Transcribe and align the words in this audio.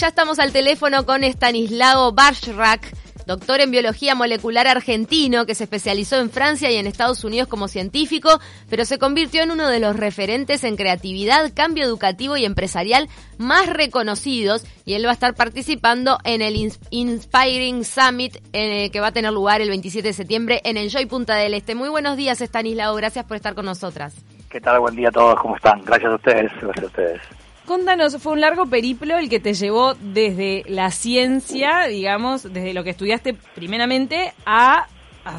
Ya 0.00 0.06
estamos 0.06 0.38
al 0.38 0.52
teléfono 0.52 1.04
con 1.04 1.24
Stanislao 1.24 2.12
Barshrak, 2.12 2.94
doctor 3.26 3.60
en 3.60 3.72
biología 3.72 4.14
molecular 4.14 4.68
argentino 4.68 5.44
que 5.44 5.56
se 5.56 5.64
especializó 5.64 6.20
en 6.20 6.30
Francia 6.30 6.70
y 6.70 6.76
en 6.76 6.86
Estados 6.86 7.24
Unidos 7.24 7.48
como 7.48 7.66
científico, 7.66 8.38
pero 8.70 8.84
se 8.84 9.00
convirtió 9.00 9.42
en 9.42 9.50
uno 9.50 9.66
de 9.66 9.80
los 9.80 9.96
referentes 9.96 10.62
en 10.62 10.76
creatividad, 10.76 11.52
cambio 11.52 11.82
educativo 11.82 12.36
y 12.36 12.44
empresarial 12.44 13.08
más 13.38 13.66
reconocidos 13.66 14.64
y 14.84 14.94
él 14.94 15.04
va 15.04 15.10
a 15.10 15.14
estar 15.14 15.34
participando 15.34 16.18
en 16.22 16.42
el 16.42 16.70
Inspiring 16.90 17.84
Summit 17.84 18.38
que 18.52 19.00
va 19.00 19.08
a 19.08 19.12
tener 19.12 19.32
lugar 19.32 19.62
el 19.62 19.68
27 19.68 20.06
de 20.06 20.14
septiembre 20.14 20.60
en 20.62 20.76
el 20.76 20.90
Joy 20.90 21.06
Punta 21.06 21.34
del 21.34 21.54
Este. 21.54 21.74
Muy 21.74 21.88
buenos 21.88 22.16
días, 22.16 22.40
Stanislao, 22.40 22.94
gracias 22.94 23.24
por 23.24 23.36
estar 23.36 23.56
con 23.56 23.64
nosotras. 23.64 24.14
¿Qué 24.48 24.60
tal? 24.60 24.78
Buen 24.78 24.94
día 24.94 25.08
a 25.08 25.12
todos, 25.12 25.40
¿cómo 25.40 25.56
están? 25.56 25.84
Gracias 25.84 26.12
a 26.12 26.14
ustedes, 26.14 26.52
gracias 26.60 26.84
a 26.84 26.86
ustedes. 26.86 27.20
Contanos, 27.68 28.16
fue 28.22 28.32
un 28.32 28.40
largo 28.40 28.64
periplo 28.64 29.18
el 29.18 29.28
que 29.28 29.40
te 29.40 29.52
llevó 29.52 29.92
desde 29.92 30.64
la 30.68 30.90
ciencia, 30.90 31.82
digamos, 31.82 32.42
desde 32.50 32.72
lo 32.72 32.82
que 32.82 32.88
estudiaste 32.88 33.34
primeramente, 33.54 34.32
a, 34.46 34.86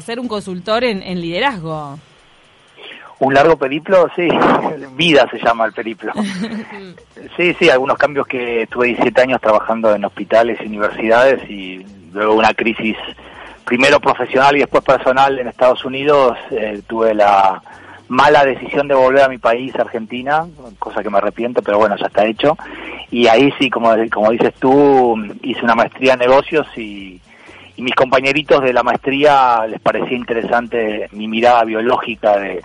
ser 0.06 0.20
un 0.20 0.28
consultor 0.28 0.84
en, 0.84 1.20
liderazgo. 1.20 1.98
Un 3.18 3.34
largo 3.34 3.56
periplo, 3.56 4.08
sí, 4.14 4.28
vida 4.96 5.26
se 5.28 5.40
llama 5.40 5.66
el 5.66 5.72
periplo. 5.72 6.12
Sí, 7.36 7.54
sí, 7.58 7.68
algunos 7.68 7.98
cambios 7.98 8.26
que 8.26 8.66
tuve 8.70 8.88
17 8.88 9.20
años 9.20 9.40
trabajando 9.40 9.94
en 9.94 10.04
hospitales 10.04 10.58
y 10.62 10.66
universidades 10.66 11.48
y 11.50 11.84
luego 12.12 12.34
una 12.34 12.54
crisis, 12.54 12.96
primero 13.64 13.98
profesional 13.98 14.56
y 14.56 14.60
después 14.60 14.84
personal 14.84 15.38
en 15.38 15.48
Estados 15.48 15.84
Unidos, 15.84 16.38
eh, 16.50 16.80
tuve 16.86 17.12
la 17.12 17.60
mala 18.10 18.44
decisión 18.44 18.88
de 18.88 18.94
volver 18.94 19.22
a 19.22 19.28
mi 19.28 19.38
país, 19.38 19.72
Argentina, 19.76 20.44
cosa 20.80 21.00
que 21.00 21.10
me 21.10 21.18
arrepiento, 21.18 21.62
pero 21.62 21.78
bueno, 21.78 21.96
ya 21.96 22.06
está 22.06 22.26
hecho. 22.26 22.58
Y 23.08 23.28
ahí 23.28 23.52
sí, 23.56 23.70
como, 23.70 23.94
como 24.12 24.32
dices 24.32 24.52
tú, 24.58 25.16
hice 25.42 25.62
una 25.62 25.76
maestría 25.76 26.14
en 26.14 26.18
negocios 26.18 26.66
y, 26.76 27.20
mis 27.76 27.94
compañeritos 27.94 28.60
de 28.60 28.74
la 28.74 28.82
maestría 28.82 29.66
les 29.66 29.80
parecía 29.80 30.14
interesante 30.14 31.08
mi 31.12 31.26
mirada 31.26 31.64
biológica 31.64 32.36
de, 32.36 32.62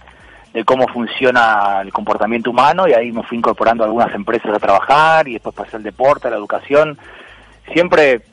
de 0.54 0.66
cómo 0.66 0.90
funciona 0.90 1.80
el 1.82 1.94
comportamiento 1.94 2.50
humano 2.50 2.86
y 2.86 2.92
ahí 2.92 3.14
me 3.14 3.24
fui 3.24 3.38
incorporando 3.38 3.86
a 3.86 3.88
algunas 3.88 4.14
empresas 4.14 4.54
a 4.54 4.60
trabajar 4.60 5.26
y 5.30 5.34
después 5.34 5.56
pasé 5.56 5.78
al 5.78 5.84
deporte, 5.84 6.28
a 6.28 6.32
la 6.32 6.36
educación. 6.36 6.98
Siempre 7.72 8.24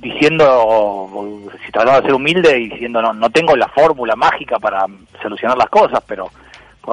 diciendo, 0.00 1.44
si 1.64 1.72
trataba 1.72 2.00
de 2.00 2.06
ser 2.06 2.14
humilde 2.14 2.54
diciendo, 2.54 3.02
no, 3.02 3.12
no 3.12 3.30
tengo 3.30 3.56
la 3.56 3.68
fórmula 3.68 4.16
mágica 4.16 4.58
para 4.58 4.86
solucionar 5.20 5.58
las 5.58 5.68
cosas, 5.68 6.02
pero 6.06 6.30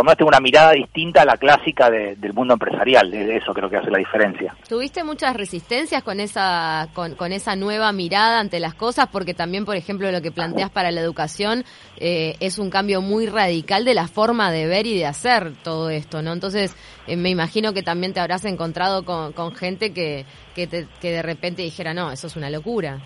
por 0.03 0.27
una 0.27 0.39
mirada 0.39 0.71
distinta 0.73 1.21
a 1.21 1.25
la 1.25 1.37
clásica 1.37 1.89
del 1.89 2.33
mundo 2.33 2.53
empresarial, 2.53 3.13
eso 3.13 3.53
creo 3.53 3.69
que 3.69 3.77
hace 3.77 3.89
la 3.89 3.97
diferencia. 3.97 4.55
¿Tuviste 4.67 5.03
muchas 5.03 5.35
resistencias 5.35 6.03
con 6.03 6.19
esa, 6.19 6.89
con, 6.93 7.15
con 7.15 7.31
esa 7.31 7.55
nueva 7.55 7.91
mirada 7.91 8.39
ante 8.39 8.59
las 8.59 8.73
cosas? 8.73 9.07
Porque 9.11 9.33
también, 9.33 9.65
por 9.65 9.75
ejemplo, 9.75 10.11
lo 10.11 10.21
que 10.21 10.31
planteas 10.31 10.69
para 10.69 10.91
la 10.91 11.01
educación 11.01 11.63
eh, 11.97 12.35
es 12.39 12.59
un 12.59 12.69
cambio 12.69 13.01
muy 13.01 13.27
radical 13.27 13.85
de 13.85 13.93
la 13.93 14.07
forma 14.07 14.51
de 14.51 14.67
ver 14.67 14.85
y 14.85 14.97
de 14.97 15.05
hacer 15.05 15.53
todo 15.63 15.89
esto, 15.89 16.21
¿no? 16.21 16.33
Entonces, 16.33 16.75
eh, 17.07 17.15
me 17.15 17.29
imagino 17.29 17.73
que 17.73 17.83
también 17.83 18.13
te 18.13 18.19
habrás 18.19 18.45
encontrado 18.45 19.05
con, 19.05 19.33
con 19.33 19.55
gente 19.55 19.93
que, 19.93 20.25
que, 20.55 20.67
que 20.67 21.11
de 21.11 21.21
repente 21.21 21.61
dijera, 21.61 21.93
no, 21.93 22.11
eso 22.11 22.27
es 22.27 22.35
una 22.35 22.49
locura. 22.49 22.99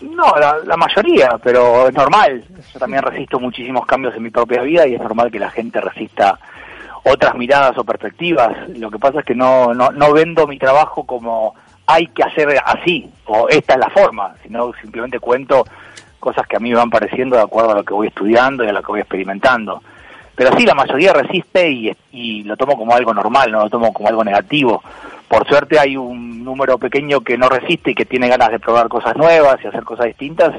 No, 0.00 0.34
la, 0.64 0.76
mayoría, 0.76 1.38
pero 1.42 1.88
es 1.88 1.94
normal. 1.94 2.42
Yo 2.72 2.78
también 2.78 3.02
resisto 3.02 3.38
muchísimos 3.38 3.84
cambios 3.86 4.14
en 4.14 4.22
mi 4.22 4.30
propia 4.30 4.62
vida 4.62 4.86
y 4.86 4.94
es 4.94 5.00
normal 5.00 5.30
que 5.30 5.38
la 5.38 5.50
gente 5.50 5.80
resista 5.80 6.38
otras 7.04 7.34
miradas 7.34 7.76
o 7.76 7.84
perspectivas. 7.84 8.68
Lo 8.76 8.90
que 8.90 8.98
pasa 8.98 9.20
es 9.20 9.26
que 9.26 9.34
no, 9.34 9.74
no, 9.74 9.90
no 9.90 10.12
vendo 10.12 10.46
mi 10.46 10.58
trabajo 10.58 11.04
como 11.04 11.54
hay 11.86 12.06
que 12.08 12.22
hacer 12.22 12.56
así 12.64 13.10
o 13.26 13.48
esta 13.48 13.74
es 13.74 13.80
la 13.80 13.90
forma, 13.90 14.34
sino 14.42 14.72
simplemente 14.80 15.18
cuento 15.18 15.64
cosas 16.18 16.46
que 16.46 16.56
a 16.56 16.60
mí 16.60 16.70
me 16.70 16.76
van 16.76 16.90
pareciendo 16.90 17.36
de 17.36 17.42
acuerdo 17.42 17.72
a 17.72 17.76
lo 17.76 17.84
que 17.84 17.94
voy 17.94 18.08
estudiando 18.08 18.64
y 18.64 18.68
a 18.68 18.72
lo 18.72 18.82
que 18.82 18.92
voy 18.92 19.00
experimentando. 19.00 19.82
Pero 20.34 20.56
sí, 20.56 20.64
la 20.64 20.74
mayoría 20.74 21.12
resiste 21.12 21.70
y, 21.70 21.96
y 22.12 22.44
lo 22.44 22.56
tomo 22.56 22.76
como 22.76 22.94
algo 22.94 23.12
normal, 23.12 23.50
no 23.50 23.64
lo 23.64 23.70
tomo 23.70 23.92
como 23.92 24.08
algo 24.08 24.24
negativo. 24.24 24.82
Por 25.30 25.46
suerte 25.46 25.78
hay 25.78 25.96
un 25.96 26.42
número 26.42 26.76
pequeño 26.76 27.20
que 27.20 27.38
no 27.38 27.48
resiste 27.48 27.92
y 27.92 27.94
que 27.94 28.04
tiene 28.04 28.26
ganas 28.26 28.50
de 28.50 28.58
probar 28.58 28.88
cosas 28.88 29.14
nuevas 29.14 29.58
y 29.62 29.68
hacer 29.68 29.84
cosas 29.84 30.06
distintas 30.06 30.52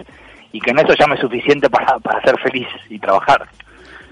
y 0.54 0.62
que 0.62 0.72
en 0.72 0.80
eso 0.80 0.94
ya 0.98 1.08
me 1.08 1.16
es 1.16 1.20
suficiente 1.20 1.70
para, 1.70 2.00
para 2.00 2.22
ser 2.22 2.40
feliz 2.40 2.70
y 2.90 2.98
trabajar. 2.98 3.50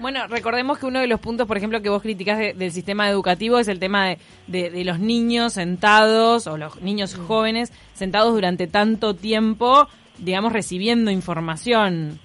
Bueno, 0.00 0.26
recordemos 0.28 0.78
que 0.78 0.84
uno 0.84 1.00
de 1.00 1.06
los 1.06 1.18
puntos, 1.18 1.48
por 1.48 1.56
ejemplo, 1.56 1.80
que 1.80 1.88
vos 1.88 2.02
criticás 2.02 2.38
del 2.38 2.72
sistema 2.72 3.08
educativo 3.08 3.58
es 3.58 3.68
el 3.68 3.80
tema 3.80 4.08
de, 4.08 4.18
de, 4.48 4.84
los 4.84 4.98
niños 4.98 5.54
sentados 5.54 6.46
o 6.46 6.58
los 6.58 6.82
niños 6.82 7.14
jóvenes 7.14 7.72
sentados 7.94 8.34
durante 8.34 8.66
tanto 8.66 9.14
tiempo, 9.14 9.88
digamos, 10.18 10.52
recibiendo 10.52 11.10
información. 11.10 12.20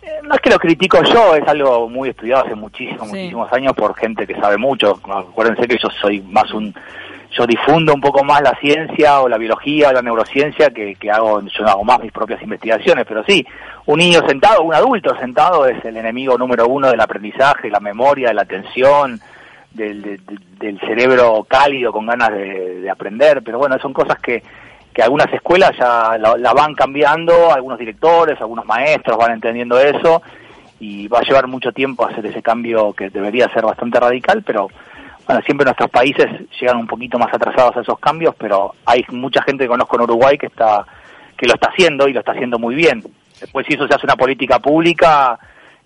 Eh, 0.00 0.20
no 0.22 0.36
es 0.36 0.40
que 0.40 0.50
lo 0.50 0.60
critico 0.60 1.02
yo, 1.02 1.34
es 1.34 1.48
algo 1.48 1.88
muy 1.88 2.10
estudiado 2.10 2.44
hace 2.44 2.54
muchísimos, 2.54 3.08
muchísimos 3.08 3.52
años 3.52 3.72
por 3.72 3.96
gente 3.96 4.28
que 4.28 4.36
sabe 4.36 4.56
mucho. 4.58 5.00
Acuérdense 5.02 5.66
que 5.66 5.76
yo 5.76 5.88
soy 6.00 6.20
más 6.20 6.52
un 6.52 6.72
yo 7.30 7.46
difundo 7.46 7.92
un 7.94 8.00
poco 8.00 8.24
más 8.24 8.40
la 8.40 8.56
ciencia 8.60 9.20
o 9.20 9.28
la 9.28 9.38
biología 9.38 9.90
o 9.90 9.92
la 9.92 10.02
neurociencia 10.02 10.70
que, 10.70 10.94
que 10.94 11.10
hago, 11.10 11.42
yo 11.42 11.66
hago 11.66 11.84
más 11.84 12.00
mis 12.00 12.12
propias 12.12 12.42
investigaciones, 12.42 13.04
pero 13.06 13.22
sí, 13.24 13.46
un 13.86 13.98
niño 13.98 14.20
sentado, 14.26 14.62
un 14.62 14.74
adulto 14.74 15.16
sentado 15.18 15.66
es 15.66 15.84
el 15.84 15.96
enemigo 15.96 16.38
número 16.38 16.66
uno 16.66 16.90
del 16.90 17.00
aprendizaje, 17.00 17.70
la 17.70 17.80
memoria, 17.80 18.28
de 18.28 18.34
la 18.34 18.42
atención, 18.42 19.20
del, 19.72 20.20
del, 20.58 20.80
cerebro 20.80 21.44
cálido 21.48 21.92
con 21.92 22.06
ganas 22.06 22.30
de, 22.30 22.88
aprender, 22.90 23.42
pero 23.42 23.58
bueno, 23.58 23.78
son 23.78 23.92
cosas 23.92 24.18
que, 24.18 24.42
que 24.92 25.02
algunas 25.02 25.32
escuelas 25.32 25.72
ya 25.78 26.16
la, 26.18 26.52
van 26.52 26.74
cambiando, 26.74 27.52
algunos 27.52 27.78
directores, 27.78 28.40
algunos 28.40 28.64
maestros 28.66 29.16
van 29.16 29.32
entendiendo 29.32 29.78
eso 29.78 30.22
y 30.80 31.08
va 31.08 31.18
a 31.18 31.22
llevar 31.22 31.46
mucho 31.46 31.72
tiempo 31.72 32.06
hacer 32.06 32.24
ese 32.26 32.42
cambio 32.42 32.92
que 32.92 33.10
debería 33.10 33.48
ser 33.52 33.64
bastante 33.64 34.00
radical, 34.00 34.42
pero 34.44 34.68
bueno, 35.28 35.42
siempre 35.42 35.66
nuestros 35.66 35.90
países 35.90 36.26
llegan 36.58 36.78
un 36.78 36.86
poquito 36.86 37.18
más 37.18 37.28
atrasados 37.34 37.76
a 37.76 37.80
esos 37.82 37.98
cambios, 37.98 38.34
pero 38.38 38.74
hay 38.86 39.04
mucha 39.10 39.42
gente 39.42 39.64
que 39.64 39.68
conozco 39.68 39.96
en 39.96 40.02
Uruguay 40.04 40.38
que 40.38 40.46
está 40.46 40.86
que 41.36 41.46
lo 41.46 41.52
está 41.52 41.68
haciendo 41.68 42.08
y 42.08 42.14
lo 42.14 42.20
está 42.20 42.32
haciendo 42.32 42.58
muy 42.58 42.74
bien. 42.74 43.04
Después 43.38 43.66
si 43.66 43.74
eso 43.74 43.86
se 43.86 43.94
hace 43.94 44.06
una 44.06 44.16
política 44.16 44.58
pública, 44.58 45.38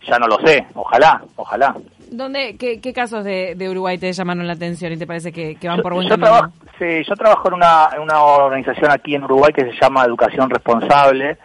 ya 0.06 0.16
no 0.20 0.28
lo 0.28 0.38
sé. 0.46 0.64
Ojalá, 0.74 1.20
ojalá. 1.34 1.74
¿Dónde, 2.12 2.56
qué, 2.56 2.92
casos 2.92 3.24
de, 3.24 3.56
Uruguay 3.68 3.98
te 3.98 4.12
llamaron 4.12 4.46
la 4.46 4.52
atención 4.52 4.92
y 4.92 4.96
te 4.96 5.08
parece 5.08 5.32
que, 5.32 5.56
van 5.64 5.82
por 5.82 5.92
buen 5.92 6.08
yo 6.08 6.16
Trabajo, 6.16 6.52
sí, 6.78 7.02
yo 7.02 7.14
trabajo 7.16 7.48
en 7.48 7.54
una, 7.54 7.88
en 7.96 8.00
una 8.00 8.22
organización 8.22 8.92
aquí 8.92 9.16
en 9.16 9.24
Uruguay 9.24 9.52
que 9.52 9.64
se 9.64 9.72
llama 9.72 10.04
Educación 10.04 10.48
Responsable, 10.50 11.36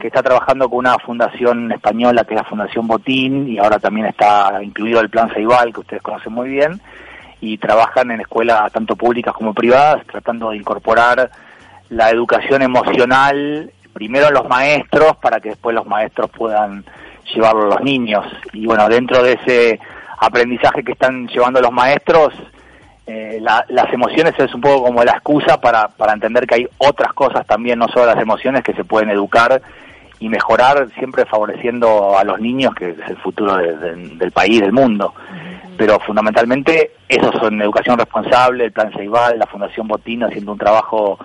que 0.00 0.08
está 0.08 0.24
trabajando 0.24 0.68
con 0.68 0.78
una 0.78 0.98
fundación 0.98 1.70
española 1.70 2.24
que 2.24 2.34
es 2.34 2.40
la 2.40 2.48
Fundación 2.48 2.88
Botín 2.88 3.48
y 3.48 3.58
ahora 3.58 3.78
también 3.78 4.06
está 4.06 4.60
incluido 4.60 5.00
el 5.00 5.08
Plan 5.08 5.30
Ceibal, 5.32 5.72
que 5.72 5.80
ustedes 5.80 6.02
conocen 6.02 6.32
muy 6.32 6.48
bien 6.48 6.80
y 7.44 7.58
trabajan 7.58 8.10
en 8.10 8.22
escuelas 8.22 8.72
tanto 8.72 8.96
públicas 8.96 9.34
como 9.34 9.52
privadas 9.52 10.02
tratando 10.06 10.50
de 10.50 10.56
incorporar 10.56 11.30
la 11.90 12.08
educación 12.08 12.62
emocional 12.62 13.70
primero 13.92 14.28
a 14.28 14.30
los 14.30 14.48
maestros 14.48 15.16
para 15.18 15.40
que 15.40 15.50
después 15.50 15.74
los 15.74 15.86
maestros 15.86 16.30
puedan 16.30 16.84
llevarlo 17.34 17.64
a 17.64 17.74
los 17.74 17.80
niños. 17.82 18.24
Y 18.54 18.64
bueno 18.64 18.88
dentro 18.88 19.22
de 19.22 19.34
ese 19.34 19.78
aprendizaje 20.18 20.82
que 20.82 20.92
están 20.92 21.28
llevando 21.28 21.60
los 21.60 21.70
maestros 21.70 22.32
eh, 23.06 23.38
las 23.42 23.92
emociones 23.92 24.32
es 24.38 24.54
un 24.54 24.62
poco 24.62 24.84
como 24.84 25.04
la 25.04 25.12
excusa 25.12 25.60
para, 25.60 25.88
para 25.88 26.14
entender 26.14 26.46
que 26.46 26.54
hay 26.54 26.68
otras 26.78 27.12
cosas 27.12 27.46
también, 27.46 27.78
no 27.78 27.88
solo 27.88 28.06
las 28.06 28.22
emociones, 28.22 28.64
que 28.64 28.72
se 28.72 28.84
pueden 28.84 29.10
educar 29.10 29.60
y 30.18 30.30
mejorar, 30.30 30.88
siempre 30.98 31.26
favoreciendo 31.26 32.16
a 32.16 32.24
los 32.24 32.40
niños, 32.40 32.74
que 32.74 32.90
es 32.90 33.10
el 33.10 33.18
futuro 33.18 33.58
del 33.58 34.32
país, 34.32 34.62
del 34.62 34.72
mundo 34.72 35.12
pero 35.76 35.98
fundamentalmente 36.00 36.92
esos 37.08 37.34
son 37.40 37.60
educación 37.60 37.98
responsable, 37.98 38.64
el 38.64 38.72
Plan 38.72 38.92
Ceibal, 38.92 39.38
la 39.38 39.46
Fundación 39.46 39.88
Botín 39.88 40.22
haciendo 40.22 40.52
un 40.52 40.58
trabajo 40.58 41.18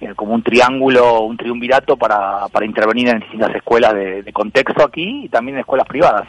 eh, 0.00 0.12
como 0.14 0.34
un 0.34 0.42
triángulo, 0.42 1.20
un 1.22 1.36
triunvirato 1.36 1.96
para, 1.96 2.48
para 2.48 2.66
intervenir 2.66 3.08
en 3.08 3.20
distintas 3.20 3.54
escuelas 3.54 3.94
de, 3.94 4.32
contexto 4.32 4.84
aquí 4.84 5.24
y 5.24 5.28
también 5.28 5.56
en 5.56 5.60
escuelas 5.60 5.86
privadas. 5.86 6.28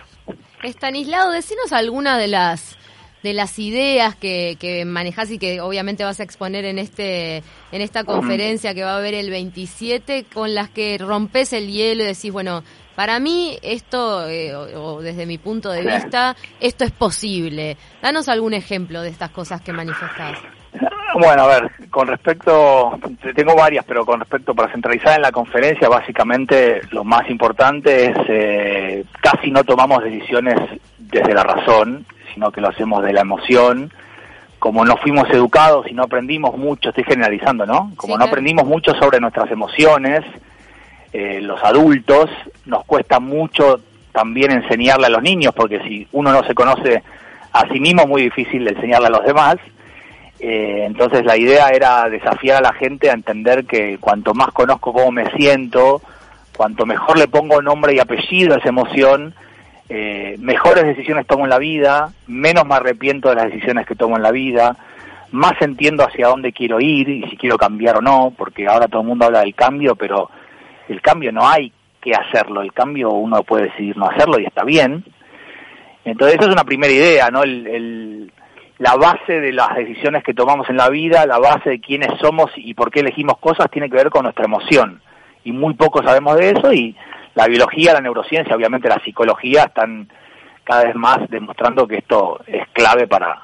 Estanislao, 0.64 1.32
decinos 1.32 1.74
alguna 1.74 2.18
de 2.18 2.28
las 2.28 2.78
de 3.24 3.34
las 3.34 3.58
ideas 3.58 4.16
que, 4.16 4.56
que 4.60 4.86
manejas 4.86 5.32
y 5.32 5.40
que 5.40 5.60
obviamente 5.60 6.04
vas 6.04 6.20
a 6.20 6.24
exponer 6.24 6.64
en 6.64 6.78
este 6.78 7.38
en 7.72 7.82
esta 7.82 8.04
conferencia 8.04 8.76
que 8.76 8.84
va 8.84 8.94
a 8.94 8.98
haber 8.98 9.16
el 9.16 9.32
27 9.32 10.28
con 10.32 10.54
las 10.54 10.70
que 10.70 11.00
rompes 11.00 11.52
el 11.52 11.68
hielo 11.68 12.04
y 12.04 12.06
decís, 12.06 12.32
bueno, 12.32 12.64
para 12.96 13.20
mí, 13.20 13.58
esto, 13.62 14.28
eh, 14.28 14.56
o, 14.56 15.02
desde 15.02 15.26
mi 15.26 15.38
punto 15.38 15.70
de 15.70 15.82
vista, 15.82 16.36
esto 16.60 16.84
es 16.84 16.92
posible. 16.92 17.78
Danos 18.02 18.30
algún 18.30 18.54
ejemplo 18.54 19.02
de 19.02 19.10
estas 19.10 19.32
cosas 19.32 19.62
que 19.62 19.74
manifestás. 19.74 20.38
Bueno, 21.18 21.44
a 21.44 21.48
ver, 21.48 21.72
con 21.90 22.08
respecto, 22.08 23.00
tengo 23.36 23.56
varias, 23.56 23.86
pero 23.86 24.06
con 24.06 24.20
respecto 24.20 24.54
para 24.54 24.72
centralizar 24.72 25.16
en 25.16 25.22
la 25.22 25.32
conferencia, 25.32 25.88
básicamente 25.88 26.82
lo 26.92 27.06
más 27.06 27.30
importante 27.30 28.08
es 28.08 28.18
eh, 28.28 29.06
casi 29.22 29.50
no 29.50 29.64
tomamos 29.64 30.04
decisiones 30.04 30.56
desde 30.98 31.34
la 31.34 31.44
razón, 31.44 32.06
sino 32.34 32.52
que 32.52 32.60
lo 32.60 32.68
hacemos 32.68 33.02
de 33.04 33.14
la 33.14 33.22
emoción, 33.22 33.92
como 34.60 34.84
no 34.84 34.98
fuimos 34.98 35.30
educados 35.30 35.86
y 35.90 35.94
no 35.94 36.04
aprendimos 36.04 36.58
mucho, 36.58 36.90
estoy 36.90 37.06
generalizando, 37.06 37.66
¿no? 37.66 37.94
Como 37.96 38.18
no 38.18 38.26
aprendimos 38.26 38.66
mucho 38.66 38.94
sobre 38.96 39.20
nuestras 39.22 39.50
emociones, 39.52 40.22
eh, 41.18 41.40
los 41.40 41.64
adultos, 41.64 42.30
nos 42.66 42.84
cuesta 42.84 43.22
mucho 43.22 43.80
también 44.12 44.52
enseñarle 44.52 45.06
a 45.06 45.10
los 45.10 45.24
niños, 45.24 45.54
porque 45.56 45.80
si 45.80 46.06
uno 46.12 46.34
no 46.34 46.44
se 46.44 46.54
conoce 46.54 47.04
a 47.54 47.66
sí 47.72 47.80
mismo, 47.80 48.02
es 48.02 48.08
muy 48.10 48.24
difícil 48.24 48.68
enseñarle 48.68 49.08
a 49.08 49.12
los 49.12 49.24
demás. 49.24 49.56
Eh, 50.42 50.84
entonces 50.86 51.24
la 51.24 51.38
idea 51.38 51.70
era 51.70 52.10
desafiar 52.10 52.58
a 52.58 52.68
la 52.68 52.74
gente 52.74 53.10
a 53.10 53.14
entender 53.14 53.64
que 53.64 53.98
cuanto 53.98 54.34
más 54.34 54.50
conozco 54.50 54.92
cómo 54.92 55.10
me 55.10 55.32
siento, 55.38 56.02
cuanto 56.58 56.86
mejor 56.86 57.18
le 57.18 57.30
pongo 57.30 57.62
nombre 57.62 57.96
y 57.96 58.00
apellido 58.00 58.54
a 58.54 58.58
esa 58.58 58.68
emoción, 58.68 59.34
eh, 59.88 60.36
mejores 60.40 60.84
decisiones 60.84 61.28
tomo 61.28 61.46
en 61.46 61.50
la 61.50 61.60
vida, 61.60 62.12
menos 62.28 62.66
me 62.66 62.76
arrepiento 62.76 63.30
de 63.30 63.36
las 63.36 63.46
decisiones 63.46 63.88
que 63.88 63.96
tomo 63.96 64.18
en 64.18 64.24
la 64.24 64.32
vida, 64.32 64.76
más 65.32 65.54
entiendo 65.62 66.04
hacia 66.04 66.28
dónde 66.28 66.52
quiero 66.52 66.82
ir 66.82 67.08
y 67.08 67.24
si 67.30 67.38
quiero 67.38 67.58
cambiar 67.58 68.00
o 68.00 68.02
no, 68.02 68.34
porque 68.38 68.68
ahora 68.68 68.90
todo 68.90 69.02
el 69.02 69.08
mundo 69.08 69.28
habla 69.28 69.40
del 69.40 69.56
cambio, 69.56 69.96
pero 69.96 70.30
el 70.88 71.02
cambio 71.02 71.32
no 71.32 71.48
hay 71.48 71.72
que 72.02 72.14
hacerlo, 72.14 72.62
el 72.62 72.74
cambio 72.74 73.12
uno 73.12 73.44
puede 73.44 73.66
decidir 73.66 73.98
no 73.98 74.08
hacerlo 74.08 74.40
y 74.40 74.46
está 74.46 74.64
bien. 74.64 75.04
Entonces 76.04 76.38
esa 76.38 76.48
es 76.48 76.54
una 76.54 76.64
primera 76.64 76.94
idea, 76.94 77.30
¿no? 77.32 77.44
El, 77.44 78.32
la 78.78 78.96
base 78.96 79.40
de 79.40 79.52
las 79.54 79.76
decisiones 79.76 80.24
que 80.24 80.34
tomamos 80.34 80.70
en 80.70 80.78
la 80.78 80.90
vida, 80.90 81.26
la 81.26 81.40
base 81.40 81.70
de 81.72 81.80
quiénes 81.80 82.20
somos 82.20 82.52
y 82.56 82.74
por 82.74 82.92
qué 82.92 83.00
elegimos 83.00 83.38
cosas 83.40 83.72
tiene 83.72 83.90
que 83.90 83.96
ver 83.96 84.10
con 84.10 84.24
nuestra 84.24 84.46
emoción. 84.46 85.02
Y 85.44 85.52
muy 85.52 85.74
poco 85.76 86.04
sabemos 86.04 86.38
de 86.38 86.52
eso 86.52 86.74
y 86.74 86.96
la 87.34 87.48
biología, 87.48 87.94
la 87.94 88.02
neurociencia, 88.02 88.56
obviamente 88.56 88.90
la 88.90 89.02
psicología 89.04 89.64
están 89.64 90.10
cada 90.64 90.86
vez 90.86 90.96
más 90.96 91.20
demostrando 91.30 91.88
que 91.88 91.98
esto 91.98 92.40
es 92.48 92.68
clave 92.74 93.08
para, 93.08 93.42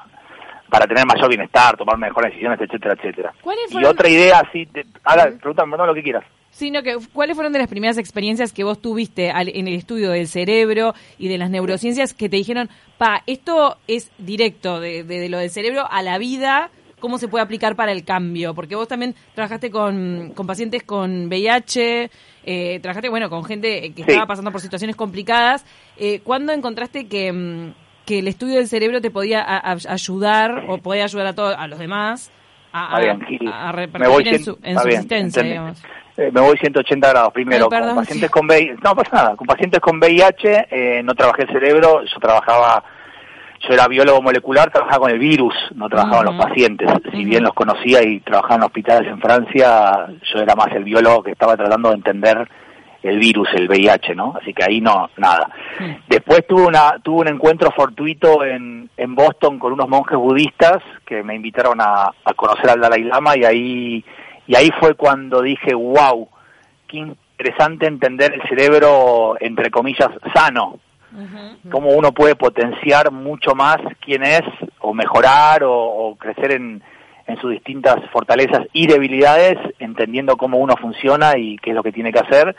para 0.68 0.86
tener 0.86 1.06
mayor 1.06 1.28
bienestar, 1.28 1.76
tomar 1.76 1.96
mejores 1.98 2.30
decisiones, 2.30 2.60
etcétera, 2.60 2.94
etcétera. 2.94 3.34
Y 3.70 3.84
otra 3.84 4.08
idea, 4.08 4.40
así, 4.40 4.68
ahora, 5.04 5.30
pregúntame 5.40 5.76
lo 5.76 5.94
que 5.94 6.02
quieras. 6.02 6.24
Sino 6.52 6.82
que, 6.82 6.98
¿cuáles 7.14 7.34
fueron 7.34 7.54
de 7.54 7.58
las 7.58 7.68
primeras 7.68 7.96
experiencias 7.96 8.52
que 8.52 8.62
vos 8.62 8.78
tuviste 8.80 9.30
en 9.30 9.68
el 9.68 9.74
estudio 9.74 10.10
del 10.10 10.28
cerebro 10.28 10.94
y 11.18 11.28
de 11.28 11.38
las 11.38 11.48
neurociencias 11.48 12.12
que 12.12 12.28
te 12.28 12.36
dijeron, 12.36 12.68
pa, 12.98 13.22
esto 13.26 13.78
es 13.88 14.12
directo 14.18 14.78
de, 14.78 15.28
lo 15.30 15.38
del 15.38 15.48
cerebro 15.48 15.90
a 15.90 16.02
la 16.02 16.18
vida, 16.18 16.70
cómo 17.00 17.16
se 17.16 17.26
puede 17.26 17.42
aplicar 17.42 17.74
para 17.74 17.90
el 17.90 18.04
cambio? 18.04 18.54
Porque 18.54 18.76
vos 18.76 18.86
también 18.86 19.14
trabajaste 19.34 19.70
con, 19.70 20.32
con 20.34 20.46
pacientes 20.46 20.82
con 20.82 21.28
VIH, 21.28 22.10
eh, 22.44 22.80
trabajaste, 22.80 23.08
bueno, 23.08 23.30
con 23.30 23.44
gente 23.44 23.94
que 23.94 24.02
estaba 24.02 24.26
pasando 24.26 24.52
por 24.52 24.60
situaciones 24.60 24.94
complicadas. 24.94 25.64
Eh, 25.96 26.20
¿Cuándo 26.20 26.52
encontraste 26.52 27.06
que, 27.06 27.32
mm, 27.32 27.72
que 28.04 28.18
el 28.18 28.28
estudio 28.28 28.56
del 28.56 28.68
cerebro 28.68 29.00
te 29.00 29.10
podía 29.10 29.42
ayudar 29.88 30.66
o 30.68 30.76
podía 30.76 31.04
ayudar 31.04 31.28
a 31.28 31.34
todos, 31.34 31.54
a 31.56 31.66
los 31.66 31.78
demás 31.78 32.30
a, 32.72 32.96
a, 32.96 33.72
repercutir 33.72 34.34
en 34.34 34.44
su, 34.44 34.58
en 34.62 34.78
su 34.78 34.88
existencia, 34.88 35.42
digamos? 35.42 35.82
Eh, 36.16 36.30
me 36.32 36.40
voy 36.40 36.56
180 36.58 37.08
grados. 37.08 37.32
Primero, 37.32 37.68
con 37.68 37.94
pacientes 37.94 38.30
con 38.30 38.46
VIH, 38.46 38.76
no 38.82 38.94
pasa 38.94 39.16
nada, 39.16 39.36
con 39.36 39.46
pacientes 39.46 39.80
con 39.80 39.98
VIH 39.98 40.66
eh, 40.70 41.02
no 41.02 41.14
trabajé 41.14 41.42
el 41.42 41.48
cerebro, 41.48 42.02
yo 42.04 42.20
trabajaba, 42.20 42.84
yo 43.60 43.72
era 43.72 43.88
biólogo 43.88 44.20
molecular, 44.20 44.70
trabajaba 44.70 45.00
con 45.00 45.10
el 45.10 45.18
virus, 45.18 45.54
no 45.74 45.88
trabajaba 45.88 46.24
con 46.24 46.36
los 46.36 46.46
pacientes. 46.46 46.90
Si 47.12 47.24
bien 47.24 47.42
los 47.42 47.54
conocía 47.54 48.02
y 48.02 48.20
trabajaba 48.20 48.56
en 48.56 48.62
hospitales 48.64 49.10
en 49.10 49.20
Francia, 49.20 50.08
yo 50.32 50.38
era 50.38 50.54
más 50.54 50.68
el 50.72 50.84
biólogo 50.84 51.22
que 51.22 51.32
estaba 51.32 51.56
tratando 51.56 51.88
de 51.88 51.96
entender 51.96 52.48
el 53.02 53.18
virus, 53.18 53.48
el 53.54 53.68
VIH, 53.68 54.14
¿no? 54.14 54.34
Así 54.40 54.52
que 54.52 54.64
ahí 54.64 54.80
no, 54.80 55.10
nada. 55.16 55.48
Después 56.08 56.46
tuve, 56.46 56.66
una, 56.66 56.98
tuve 57.02 57.22
un 57.22 57.28
encuentro 57.28 57.70
fortuito 57.72 58.44
en, 58.44 58.90
en 58.96 59.14
Boston 59.14 59.58
con 59.58 59.72
unos 59.72 59.88
monjes 59.88 60.16
budistas 60.16 60.82
que 61.04 61.22
me 61.22 61.34
invitaron 61.34 61.80
a, 61.80 62.12
a 62.24 62.34
conocer 62.34 62.70
al 62.70 62.80
Dalai 62.80 63.02
Lama 63.02 63.36
y 63.36 63.44
ahí 63.44 64.04
y 64.46 64.56
ahí 64.56 64.70
fue 64.80 64.94
cuando 64.94 65.42
dije, 65.42 65.74
wow, 65.74 66.28
qué 66.88 66.98
interesante 66.98 67.86
entender 67.86 68.32
el 68.34 68.42
cerebro, 68.48 69.36
entre 69.40 69.70
comillas, 69.70 70.10
sano. 70.34 70.78
Cómo 71.70 71.90
uno 71.90 72.12
puede 72.12 72.36
potenciar 72.36 73.12
mucho 73.12 73.54
más 73.54 73.76
quién 74.00 74.22
es, 74.22 74.42
o 74.80 74.94
mejorar, 74.94 75.62
o, 75.62 76.16
crecer 76.18 76.52
en, 76.52 76.82
en 77.26 77.36
sus 77.38 77.50
distintas 77.50 77.96
fortalezas 78.10 78.66
y 78.72 78.86
debilidades, 78.86 79.58
entendiendo 79.78 80.38
cómo 80.38 80.56
uno 80.56 80.74
funciona 80.76 81.36
y 81.36 81.58
qué 81.58 81.70
es 81.70 81.76
lo 81.76 81.82
que 81.82 81.92
tiene 81.92 82.12
que 82.12 82.20
hacer. 82.20 82.56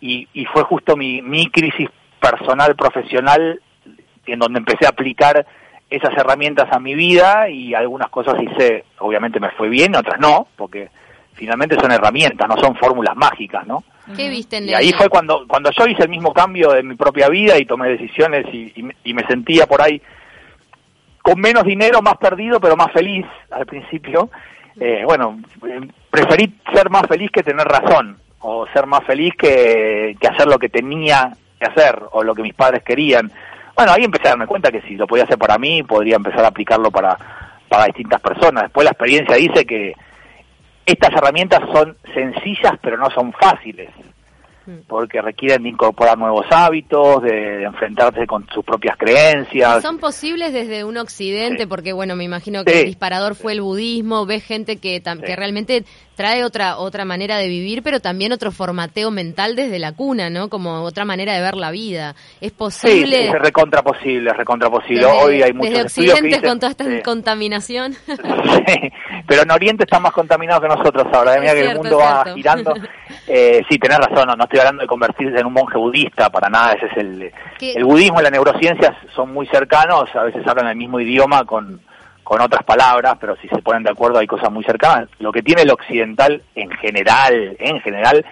Y, 0.00 0.26
y 0.32 0.46
fue 0.46 0.64
justo 0.64 0.96
mi, 0.96 1.22
mi 1.22 1.46
crisis 1.46 1.88
personal, 2.20 2.74
profesional, 2.74 3.60
en 4.26 4.38
donde 4.40 4.58
empecé 4.58 4.86
a 4.86 4.90
aplicar 4.90 5.46
esas 5.88 6.16
herramientas 6.16 6.68
a 6.72 6.80
mi 6.80 6.94
vida 6.94 7.48
y 7.48 7.74
algunas 7.74 8.10
cosas 8.10 8.34
hice, 8.42 8.84
obviamente 8.98 9.38
me 9.38 9.50
fue 9.50 9.68
bien, 9.68 9.94
otras 9.94 10.18
no, 10.18 10.48
porque 10.56 10.88
finalmente 11.36 11.78
son 11.78 11.92
herramientas, 11.92 12.48
no 12.48 12.56
son 12.56 12.74
fórmulas 12.76 13.14
mágicas, 13.14 13.66
¿no? 13.66 13.84
¿Qué 14.16 14.28
viste 14.28 14.56
en 14.56 14.68
Y 14.68 14.74
ahí 14.74 14.92
fue 14.92 15.08
cuando, 15.08 15.46
cuando 15.46 15.70
yo 15.70 15.86
hice 15.86 16.04
el 16.04 16.08
mismo 16.08 16.32
cambio 16.32 16.72
de 16.72 16.82
mi 16.82 16.94
propia 16.94 17.28
vida 17.28 17.58
y 17.58 17.66
tomé 17.66 17.88
decisiones 17.88 18.46
y, 18.52 18.72
y, 19.04 19.14
me 19.14 19.26
sentía 19.26 19.66
por 19.66 19.82
ahí 19.82 20.00
con 21.22 21.40
menos 21.40 21.64
dinero, 21.64 22.02
más 22.02 22.16
perdido, 22.16 22.60
pero 22.60 22.76
más 22.76 22.92
feliz 22.92 23.26
al 23.50 23.66
principio. 23.66 24.30
Eh, 24.78 25.02
bueno, 25.04 25.40
preferí 26.10 26.54
ser 26.72 26.88
más 26.88 27.02
feliz 27.08 27.30
que 27.32 27.42
tener 27.42 27.66
razón, 27.66 28.18
o 28.40 28.66
ser 28.68 28.86
más 28.86 29.04
feliz 29.04 29.34
que, 29.36 30.16
que 30.20 30.28
hacer 30.28 30.46
lo 30.46 30.58
que 30.58 30.68
tenía 30.68 31.36
que 31.58 31.66
hacer, 31.66 32.00
o 32.12 32.22
lo 32.22 32.34
que 32.34 32.42
mis 32.42 32.54
padres 32.54 32.84
querían. 32.84 33.30
Bueno, 33.74 33.92
ahí 33.92 34.04
empecé 34.04 34.28
a 34.28 34.30
darme 34.30 34.46
cuenta 34.46 34.70
que 34.70 34.82
si 34.82 34.94
lo 34.94 35.06
podía 35.06 35.24
hacer 35.24 35.38
para 35.38 35.58
mí, 35.58 35.82
podría 35.82 36.16
empezar 36.16 36.44
a 36.44 36.48
aplicarlo 36.48 36.90
para, 36.92 37.18
para 37.68 37.86
distintas 37.86 38.20
personas. 38.20 38.64
Después 38.64 38.84
la 38.84 38.92
experiencia 38.92 39.34
dice 39.34 39.66
que 39.66 39.94
estas 40.86 41.12
herramientas 41.12 41.60
son 41.72 41.96
sencillas 42.14 42.72
pero 42.80 42.96
no 42.96 43.10
son 43.10 43.32
fáciles, 43.32 43.90
mm. 44.66 44.86
porque 44.86 45.20
requieren 45.20 45.64
de 45.64 45.70
incorporar 45.70 46.16
nuevos 46.16 46.46
hábitos, 46.50 47.22
de, 47.22 47.64
enfrentarse 47.64 48.26
con 48.26 48.46
sus 48.54 48.64
propias 48.64 48.96
creencias. 48.96 49.82
Son 49.82 49.98
posibles 49.98 50.52
desde 50.52 50.84
un 50.84 50.96
occidente, 50.96 51.66
porque 51.66 51.92
bueno, 51.92 52.16
me 52.16 52.24
imagino 52.24 52.64
que 52.64 52.80
el 52.80 52.86
disparador 52.86 53.34
fue 53.34 53.52
el 53.52 53.60
budismo, 53.60 54.24
ves 54.24 54.44
gente 54.44 54.76
que, 54.76 55.02
que 55.02 55.36
realmente 55.36 55.84
trae 56.16 56.44
otra 56.44 56.78
otra 56.78 57.04
manera 57.04 57.36
de 57.36 57.46
vivir, 57.46 57.82
pero 57.82 58.00
también 58.00 58.32
otro 58.32 58.50
formateo 58.50 59.10
mental 59.10 59.54
desde 59.54 59.78
la 59.78 59.92
cuna, 59.92 60.30
¿no? 60.30 60.48
Como 60.48 60.82
otra 60.82 61.04
manera 61.04 61.34
de 61.34 61.40
ver 61.40 61.56
la 61.56 61.70
vida. 61.70 62.14
Es 62.40 62.52
posible. 62.52 63.22
Sí, 63.22 63.28
es 63.28 63.38
recontra 63.38 63.82
posible, 63.82 64.30
es 64.30 64.36
recontra 64.36 64.70
posible. 64.70 65.04
Hoy 65.04 65.42
hay 65.42 65.52
muchos 65.52 65.72
desde 65.72 65.84
Occidente 65.84 66.42
con 66.42 66.58
toda 66.58 66.70
esta 66.70 67.02
contaminación. 67.02 67.92
sí, 68.06 68.92
pero 69.26 69.42
en 69.42 69.50
Oriente 69.50 69.84
está 69.84 70.00
más 70.00 70.12
contaminado 70.12 70.60
que 70.62 70.68
nosotros 70.68 71.06
ahora. 71.12 71.32
De 71.32 71.40
que 71.40 71.60
el 71.60 71.76
mundo 71.76 71.98
va 71.98 72.24
girando. 72.34 72.74
Eh, 73.28 73.62
sí, 73.68 73.76
tenés 73.78 73.98
razón. 73.98 74.28
No, 74.38 74.44
estoy 74.44 74.60
hablando 74.60 74.82
de 74.82 74.88
convertirse 74.88 75.40
en 75.40 75.46
un 75.46 75.52
monje 75.52 75.76
budista 75.76 76.30
para 76.30 76.48
nada. 76.48 76.74
Ese 76.74 76.86
es 76.86 76.96
el 76.96 77.32
el 77.60 77.84
budismo 77.84 78.20
y 78.20 78.22
la 78.22 78.30
neurociencia 78.30 78.96
son 79.14 79.32
muy 79.32 79.46
cercanos. 79.48 80.08
A 80.14 80.22
veces 80.24 80.46
hablan 80.46 80.68
el 80.68 80.76
mismo 80.76 81.00
idioma 81.00 81.44
con 81.44 81.80
con 82.26 82.40
otras 82.40 82.64
palabras, 82.64 83.14
pero 83.20 83.36
si 83.36 83.46
se 83.46 83.62
ponen 83.62 83.84
de 83.84 83.90
acuerdo 83.90 84.18
hay 84.18 84.26
cosas 84.26 84.50
muy 84.50 84.64
cercanas. 84.64 85.08
Lo 85.20 85.30
que 85.30 85.42
tiene 85.42 85.62
el 85.62 85.70
occidental 85.70 86.42
en 86.56 86.70
general, 86.72 87.56
en 87.60 87.80
general, 87.82 88.26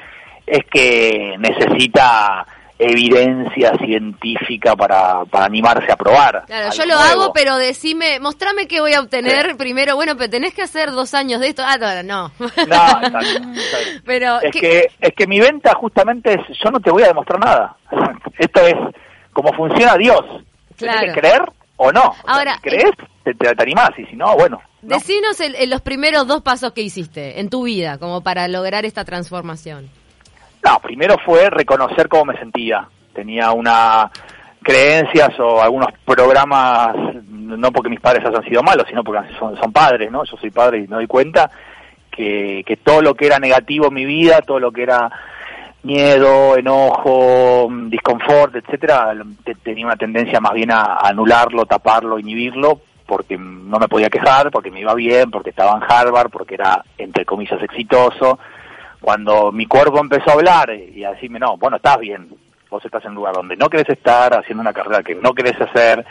es 0.44 0.64
que 0.68 1.36
necesita 1.38 2.44
evidencia 2.76 3.70
científica 3.78 4.74
para, 4.74 5.24
para 5.26 5.44
animarse 5.44 5.92
a 5.92 5.96
probar. 5.96 6.42
Claro, 6.44 6.74
yo 6.76 6.86
lo 6.86 6.96
hago, 6.96 7.32
pero 7.32 7.56
decime, 7.56 8.18
mostrame 8.18 8.66
qué 8.66 8.80
voy 8.80 8.94
a 8.94 9.00
obtener 9.00 9.56
primero. 9.56 9.94
Bueno, 9.94 10.16
pero 10.16 10.28
tenés 10.28 10.54
que 10.54 10.62
hacer 10.62 10.90
dos 10.90 11.14
años 11.14 11.40
de 11.40 11.50
esto. 11.50 11.62
Ah, 11.64 11.78
no. 12.04 12.32
No, 12.40 12.40
pero 14.04 14.40
es 14.42 14.50
que 14.50 14.88
es 15.00 15.14
que 15.14 15.26
mi 15.28 15.38
venta 15.38 15.72
justamente 15.76 16.32
es, 16.32 16.40
yo 16.64 16.72
no 16.72 16.80
te 16.80 16.90
voy 16.90 17.04
a 17.04 17.08
demostrar 17.08 17.38
nada. 17.38 17.76
Esto 18.38 18.60
es 18.66 18.74
como 19.32 19.52
funciona 19.52 19.96
Dios. 19.96 20.20
Claro. 20.76 20.98
Tienes 20.98 21.14
que 21.14 21.20
creer 21.20 21.42
o 21.76 21.93
no. 21.93 22.14
Ahora, 22.26 22.59
¿crees? 22.62 22.90
Te, 23.23 23.35
te, 23.35 23.62
animás 23.62 23.90
y 23.99 24.04
si 24.07 24.16
no, 24.16 24.35
bueno. 24.37 24.61
Decinos 24.83 25.38
los 25.66 25.81
primeros 25.81 26.26
dos 26.26 26.43
pasos 26.43 26.73
que 26.73 26.83
hiciste 26.83 27.40
en 27.40 27.49
tu 27.49 27.64
vida 27.64 27.99
como 27.99 28.21
para 28.23 28.47
lograr 28.49 28.85
esta 28.85 29.04
transformación. 29.04 29.88
No, 30.64 30.78
primero 30.81 31.16
fue 31.25 31.50
reconocer 31.50 32.09
cómo 32.09 32.26
me 32.26 32.38
sentía. 32.38 32.88
Tenía 33.14 33.52
una 33.52 34.11
creencias 34.62 35.38
o 35.38 35.62
algunos 35.62 35.88
programas, 36.04 36.97
no 37.26 37.71
porque 37.71 37.90
mis 37.90 38.00
padres 38.00 38.25
hayan 38.26 38.43
sido 38.45 38.62
malos, 38.62 38.87
sino 38.88 39.04
porque 39.04 39.28
son, 39.38 39.57
son 39.61 39.73
padres, 39.73 40.11
¿no? 40.11 40.25
Yo 40.25 40.37
soy 40.38 40.50
padre 40.50 40.78
y 40.78 40.88
me 40.88 40.97
doy 40.97 41.07
cuenta 41.07 41.50
que, 42.11 42.64
que 42.66 42.76
todo 42.78 43.02
lo 43.02 43.14
que 43.14 43.26
era 43.26 43.38
negativo 43.38 43.88
en 43.88 43.95
mi 43.95 44.04
vida, 44.07 44.40
todo 44.40 44.59
lo 44.59 44.73
que 44.73 44.83
era 44.83 45.11
miedo, 45.85 46.57
enojo, 46.57 47.69
disconfort, 47.87 48.57
etcétera, 48.57 49.14
tenía 49.62 49.87
una 49.87 49.97
tendencia 49.97 50.41
más 50.41 50.55
bien 50.55 50.71
a 50.73 50.97
anularlo, 51.03 51.67
taparlo, 51.67 52.19
inhibirlo, 52.19 52.81
porque 53.07 53.37
no 53.37 53.79
me 53.79 53.88
podía 53.88 54.09
quejar, 54.09 54.50
porque 54.50 54.71
me 54.71 54.81
iba 54.81 54.95
bien, 54.95 55.31
porque 55.31 55.50
estaba 55.50 55.76
en 55.76 55.83
Harvard, 55.87 56.31
porque 56.31 56.55
era, 56.55 56.83
entre 56.99 57.25
comillas, 57.25 57.62
exitoso. 57.62 58.38
Cuando 59.00 59.53
mi 59.53 59.67
cuerpo 59.67 60.00
empezó 60.00 60.31
a 60.31 60.35
hablar 60.35 60.71
y 60.75 61.05
a 61.05 61.11
decirme, 61.11 61.38
no, 61.38 61.59
bueno, 61.59 61.76
estás 61.76 61.99
bien, 61.99 62.29
vos 62.71 62.85
estás 62.85 63.05
en 63.05 63.11
un 63.11 63.17
lugar 63.17 63.35
donde 63.35 63.57
no 63.57 63.69
querés 63.69 63.91
estar, 63.91 64.35
haciendo 64.38 64.62
una 64.62 64.73
carrera 64.73 65.03
que 65.03 65.14
no 65.14 65.35
querés 65.35 65.61
hacer, 65.61 66.05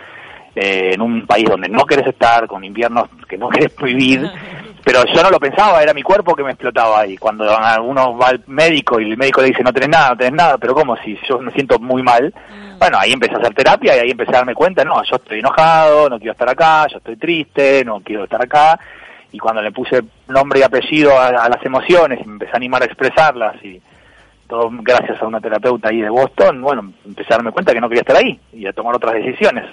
eh, 0.55 0.91
en 0.93 1.01
un 1.01 1.25
país 1.25 1.45
donde 1.49 1.67
no 1.67 1.83
querés 1.85 2.07
estar, 2.07 2.45
con 2.47 2.63
inviernos 2.63 3.09
que 3.27 3.37
no 3.39 3.49
querés 3.49 3.75
vivir, 3.77 4.29
pero 4.83 5.05
yo 5.05 5.23
no 5.23 5.29
lo 5.29 5.39
pensaba, 5.39 5.81
era 5.81 5.93
mi 5.93 6.03
cuerpo 6.03 6.35
que 6.35 6.43
me 6.43 6.51
explotaba 6.51 7.07
y 7.07 7.17
cuando 7.17 7.45
uno 7.83 8.17
va 8.17 8.27
al 8.27 8.43
médico 8.47 8.99
y 8.99 9.11
el 9.11 9.17
médico 9.17 9.41
le 9.41 9.47
dice 9.47 9.63
no 9.63 9.71
tenés 9.71 9.89
nada, 9.89 10.09
no 10.09 10.17
tenés 10.17 10.33
nada, 10.33 10.57
pero 10.57 10.73
¿cómo? 10.73 10.97
Si 10.97 11.17
yo 11.27 11.39
me 11.39 11.51
siento 11.51 11.79
muy 11.79 12.03
mal, 12.03 12.33
mm. 12.33 12.79
bueno, 12.79 12.97
ahí 12.99 13.13
empecé 13.13 13.35
a 13.35 13.37
hacer 13.37 13.53
terapia 13.53 13.95
y 13.95 13.99
ahí 13.99 14.11
empecé 14.11 14.31
a 14.31 14.39
darme 14.39 14.53
cuenta, 14.53 14.83
no, 14.83 15.01
yo 15.03 15.15
estoy 15.15 15.39
enojado, 15.39 16.09
no 16.09 16.17
quiero 16.17 16.33
estar 16.33 16.49
acá, 16.49 16.87
yo 16.87 16.97
estoy 16.97 17.15
triste, 17.15 17.85
no 17.85 18.01
quiero 18.01 18.25
estar 18.25 18.41
acá, 18.41 18.77
y 19.31 19.39
cuando 19.39 19.61
le 19.61 19.71
puse 19.71 20.03
nombre 20.27 20.59
y 20.59 20.63
apellido 20.63 21.17
a, 21.19 21.31
las 21.31 21.65
emociones 21.65 22.19
y 22.21 22.27
me 22.27 22.33
empecé 22.33 22.51
a 22.51 22.57
animar 22.57 22.81
a 22.81 22.85
expresarlas 22.85 23.55
y 23.63 23.81
todo 24.47 24.69
gracias 24.81 25.21
a 25.21 25.25
una 25.25 25.39
terapeuta 25.39 25.89
ahí 25.89 26.01
de 26.01 26.09
Boston, 26.09 26.61
bueno, 26.61 26.91
empecé 27.05 27.33
a 27.33 27.37
darme 27.37 27.51
cuenta 27.51 27.71
que 27.73 27.79
no 27.79 27.87
quería 27.87 28.01
estar 28.01 28.17
ahí 28.17 28.37
y 28.51 28.67
a 28.67 28.73
tomar 28.73 28.95
otras 28.95 29.13
decisiones. 29.13 29.65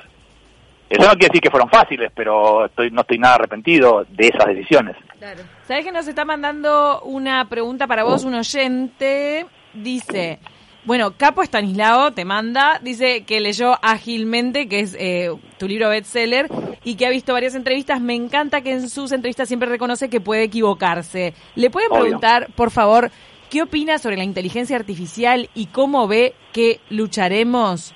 Eso 0.91 1.03
no 1.03 1.13
quiere 1.13 1.29
decir 1.29 1.41
que 1.41 1.51
fueron 1.51 1.71
fáciles, 1.71 2.11
pero 2.13 2.67
estoy, 2.67 2.91
no 2.91 3.03
estoy 3.03 3.19
nada 3.19 3.37
arrepentido 3.37 4.05
de 4.09 4.27
esas 4.27 4.47
decisiones. 4.47 4.97
Claro. 5.21 5.43
¿Sabes 5.69 5.85
que 5.85 5.93
nos 5.93 6.09
está 6.09 6.25
mandando 6.25 7.01
una 7.03 7.49
pregunta 7.49 7.87
para 7.87 8.03
vos? 8.03 8.25
Un 8.25 8.35
oyente 8.35 9.47
dice, 9.73 10.41
bueno, 10.85 11.13
Capo 11.17 11.45
Estanislao 11.45 12.11
te 12.11 12.25
manda, 12.25 12.81
dice 12.83 13.23
que 13.23 13.39
leyó 13.39 13.79
ágilmente, 13.83 14.69
que 14.69 14.81
es 14.81 14.97
eh, 14.99 15.31
tu 15.59 15.69
libro 15.69 15.91
bestseller, 15.91 16.49
y 16.83 16.97
que 16.97 17.07
ha 17.07 17.11
visto 17.11 17.35
varias 17.35 17.55
entrevistas. 17.55 18.01
Me 18.01 18.17
encanta 18.17 18.63
que 18.63 18.73
en 18.73 18.89
sus 18.89 19.13
entrevistas 19.13 19.47
siempre 19.47 19.69
reconoce 19.69 20.11
que 20.11 20.21
puede 20.21 20.43
equivocarse. 20.43 21.35
¿Le 21.55 21.71
puede 21.71 21.89
preguntar, 21.89 22.49
por 22.57 22.73
favor, 22.73 23.13
qué 23.49 23.63
opina 23.63 23.99
sobre 23.99 24.17
la 24.17 24.25
inteligencia 24.25 24.75
artificial 24.75 25.51
y 25.55 25.67
cómo 25.67 26.09
ve 26.09 26.35
que 26.53 26.81
lucharemos 26.91 27.95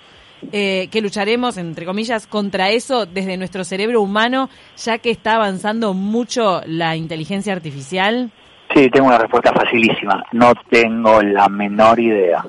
eh, 0.52 0.88
que 0.90 1.00
lucharemos, 1.00 1.56
entre 1.56 1.86
comillas, 1.86 2.26
contra 2.26 2.70
eso 2.70 3.06
desde 3.06 3.36
nuestro 3.36 3.64
cerebro 3.64 4.00
humano, 4.00 4.48
ya 4.76 4.98
que 4.98 5.10
está 5.10 5.36
avanzando 5.36 5.94
mucho 5.94 6.60
la 6.66 6.96
inteligencia 6.96 7.52
artificial? 7.52 8.30
Sí, 8.74 8.88
tengo 8.90 9.06
una 9.06 9.18
respuesta 9.18 9.52
facilísima. 9.52 10.22
No 10.32 10.52
tengo 10.68 11.22
la 11.22 11.48
menor 11.48 12.00
idea. 12.00 12.44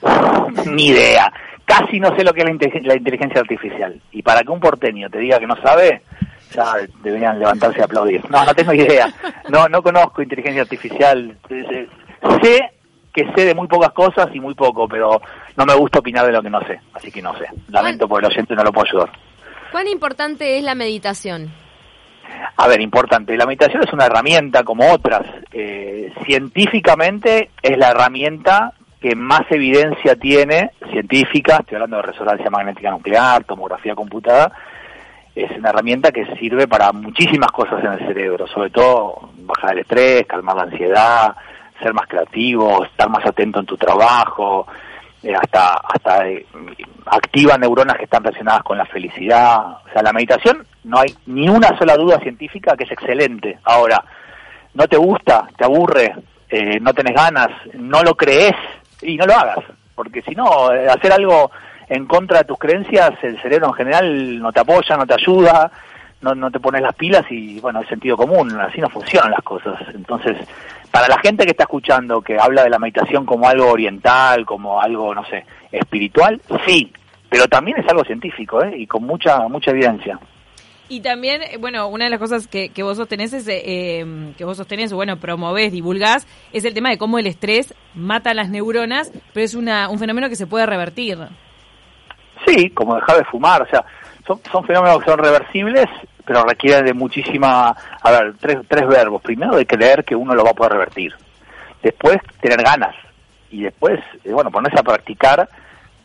Ni 0.66 0.88
idea. 0.88 1.32
Casi 1.64 2.00
no 2.00 2.16
sé 2.16 2.24
lo 2.24 2.32
que 2.32 2.40
es 2.40 2.46
la 2.86 2.94
inteligencia, 2.96 3.40
artificial. 3.40 4.00
Y 4.12 4.22
para 4.22 4.40
que 4.40 4.50
un 4.50 4.60
porteño 4.60 5.10
te 5.10 5.18
diga 5.18 5.38
que 5.38 5.46
no 5.46 5.56
sabe, 5.60 6.00
ya 6.54 6.76
deberían 7.02 7.38
levantarse 7.38 7.80
y 7.80 7.82
aplaudir. 7.82 8.22
No, 8.30 8.42
no 8.44 8.54
tengo 8.54 8.72
idea. 8.72 9.12
No, 9.50 9.68
no 9.68 9.82
conozco 9.82 10.22
inteligencia 10.22 10.62
artificial. 10.62 11.36
Sé 12.42 12.70
que 13.12 13.30
sé 13.34 13.44
de 13.44 13.54
muy 13.54 13.66
pocas 13.66 13.92
cosas 13.92 14.28
y 14.32 14.40
muy 14.40 14.54
poco, 14.54 14.88
pero 14.88 15.20
no 15.58 15.66
me 15.66 15.74
gusta 15.74 15.98
opinar 15.98 16.24
de 16.24 16.32
lo 16.32 16.40
que 16.40 16.50
no 16.50 16.60
sé, 16.60 16.80
así 16.94 17.10
que 17.10 17.20
no 17.20 17.36
sé. 17.36 17.46
Lamento 17.68 18.06
por 18.08 18.24
el 18.24 18.30
oyente 18.30 18.54
no 18.54 18.62
lo 18.62 18.72
puedo 18.72 18.86
ayudar. 18.86 19.10
¿Cuán 19.72 19.88
importante 19.88 20.56
es 20.56 20.62
la 20.62 20.76
meditación? 20.76 21.52
A 22.56 22.68
ver, 22.68 22.80
importante. 22.80 23.36
La 23.36 23.44
meditación 23.44 23.82
es 23.84 23.92
una 23.92 24.06
herramienta 24.06 24.62
como 24.62 24.92
otras. 24.92 25.22
Eh, 25.52 26.12
científicamente 26.24 27.50
es 27.60 27.76
la 27.76 27.90
herramienta 27.90 28.72
que 29.00 29.16
más 29.16 29.42
evidencia 29.50 30.14
tiene, 30.14 30.70
científica, 30.90 31.58
estoy 31.58 31.76
hablando 31.76 31.96
de 31.96 32.02
resonancia 32.02 32.50
magnética 32.50 32.90
nuclear, 32.90 33.42
tomografía 33.44 33.96
computada, 33.96 34.52
es 35.34 35.50
una 35.56 35.70
herramienta 35.70 36.10
que 36.12 36.24
sirve 36.36 36.66
para 36.66 36.92
muchísimas 36.92 37.50
cosas 37.50 37.82
en 37.84 37.92
el 37.92 37.98
cerebro, 38.06 38.46
sobre 38.46 38.70
todo 38.70 39.30
bajar 39.38 39.72
el 39.72 39.80
estrés, 39.80 40.26
calmar 40.26 40.56
la 40.56 40.62
ansiedad, 40.62 41.36
ser 41.80 41.94
más 41.94 42.08
creativo, 42.08 42.84
estar 42.84 43.08
más 43.08 43.24
atento 43.24 43.60
en 43.60 43.66
tu 43.66 43.76
trabajo, 43.76 44.66
hasta, 45.34 45.74
hasta 45.74 46.28
eh, 46.28 46.46
activa 47.06 47.58
neuronas 47.58 47.96
que 47.96 48.04
están 48.04 48.22
relacionadas 48.22 48.62
con 48.62 48.78
la 48.78 48.86
felicidad. 48.86 49.58
O 49.58 49.92
sea, 49.92 50.02
la 50.02 50.12
meditación 50.12 50.66
no 50.84 50.98
hay 51.00 51.14
ni 51.26 51.48
una 51.48 51.76
sola 51.78 51.96
duda 51.96 52.18
científica 52.20 52.76
que 52.76 52.84
es 52.84 52.92
excelente. 52.92 53.58
Ahora, 53.64 54.02
no 54.74 54.86
te 54.86 54.96
gusta, 54.96 55.48
te 55.56 55.64
aburre, 55.64 56.14
eh, 56.48 56.78
no 56.80 56.92
tenés 56.94 57.14
ganas, 57.14 57.48
no 57.74 58.02
lo 58.02 58.14
crees 58.14 58.54
y 59.02 59.16
no 59.16 59.26
lo 59.26 59.34
hagas. 59.34 59.64
Porque 59.94 60.22
si 60.22 60.34
no, 60.34 60.68
hacer 60.68 61.12
algo 61.12 61.50
en 61.88 62.06
contra 62.06 62.38
de 62.38 62.44
tus 62.44 62.58
creencias, 62.58 63.12
el 63.22 63.40
cerebro 63.40 63.68
en 63.68 63.74
general 63.74 64.38
no 64.38 64.52
te 64.52 64.60
apoya, 64.60 64.96
no 64.96 65.06
te 65.06 65.14
ayuda, 65.14 65.70
no, 66.20 66.34
no 66.34 66.50
te 66.50 66.60
pones 66.60 66.82
las 66.82 66.94
pilas 66.94 67.24
y 67.30 67.60
bueno, 67.60 67.80
es 67.80 67.88
sentido 67.88 68.16
común, 68.16 68.58
así 68.60 68.80
no 68.80 68.88
funcionan 68.88 69.30
las 69.30 69.42
cosas. 69.42 69.80
Entonces, 69.94 70.36
para 70.90 71.08
la 71.08 71.18
gente 71.18 71.44
que 71.44 71.50
está 71.50 71.64
escuchando, 71.64 72.20
que 72.20 72.38
habla 72.38 72.64
de 72.64 72.70
la 72.70 72.78
meditación 72.78 73.24
como 73.24 73.48
algo 73.48 73.70
oriental, 73.70 74.44
como 74.44 74.80
algo, 74.80 75.14
no 75.14 75.24
sé, 75.26 75.44
espiritual, 75.70 76.40
sí, 76.66 76.92
pero 77.28 77.46
también 77.46 77.78
es 77.78 77.88
algo 77.88 78.04
científico 78.04 78.62
¿eh? 78.62 78.72
y 78.76 78.86
con 78.86 79.04
mucha, 79.04 79.46
mucha 79.48 79.70
evidencia. 79.70 80.18
Y 80.90 81.00
también, 81.00 81.42
eh, 81.42 81.58
bueno, 81.58 81.86
una 81.88 82.04
de 82.04 82.10
las 82.10 82.18
cosas 82.18 82.48
que, 82.48 82.70
que 82.70 82.82
vos 82.82 82.96
sostenés 82.96 83.34
es, 83.34 83.46
eh, 83.46 83.98
em, 83.98 84.32
que 84.34 84.44
vos 84.44 84.56
sostenés, 84.56 84.92
bueno, 84.92 85.18
promovés, 85.18 85.70
divulgás, 85.70 86.26
es 86.52 86.64
el 86.64 86.72
tema 86.72 86.88
de 86.88 86.96
cómo 86.96 87.18
el 87.18 87.26
estrés 87.26 87.74
mata 87.94 88.32
las 88.32 88.48
neuronas, 88.48 89.12
pero 89.34 89.44
es 89.44 89.54
una, 89.54 89.90
un 89.90 89.98
fenómeno 89.98 90.30
que 90.30 90.36
se 90.36 90.46
puede 90.46 90.64
revertir. 90.64 91.18
Sí, 92.46 92.70
como 92.70 92.94
dejar 92.94 93.18
de 93.18 93.24
fumar, 93.24 93.60
o 93.62 93.66
sea, 93.66 93.84
son, 94.50 94.64
fenómenos 94.64 94.98
que 95.00 95.10
son 95.10 95.18
reversibles 95.18 95.88
pero 96.28 96.44
requiere 96.44 96.82
de 96.82 96.92
muchísima, 96.92 97.74
a 98.02 98.10
ver, 98.10 98.34
tres, 98.38 98.58
tres 98.68 98.86
verbos. 98.86 99.22
Primero, 99.22 99.56
de 99.56 99.66
creer 99.66 100.04
que 100.04 100.14
uno 100.14 100.34
lo 100.34 100.44
va 100.44 100.50
a 100.50 100.54
poder 100.54 100.72
revertir. 100.72 101.14
Después, 101.82 102.18
tener 102.42 102.62
ganas. 102.62 102.94
Y 103.50 103.62
después, 103.62 103.98
eh, 104.24 104.30
bueno, 104.30 104.50
ponerse 104.50 104.78
a 104.78 104.82
practicar 104.82 105.48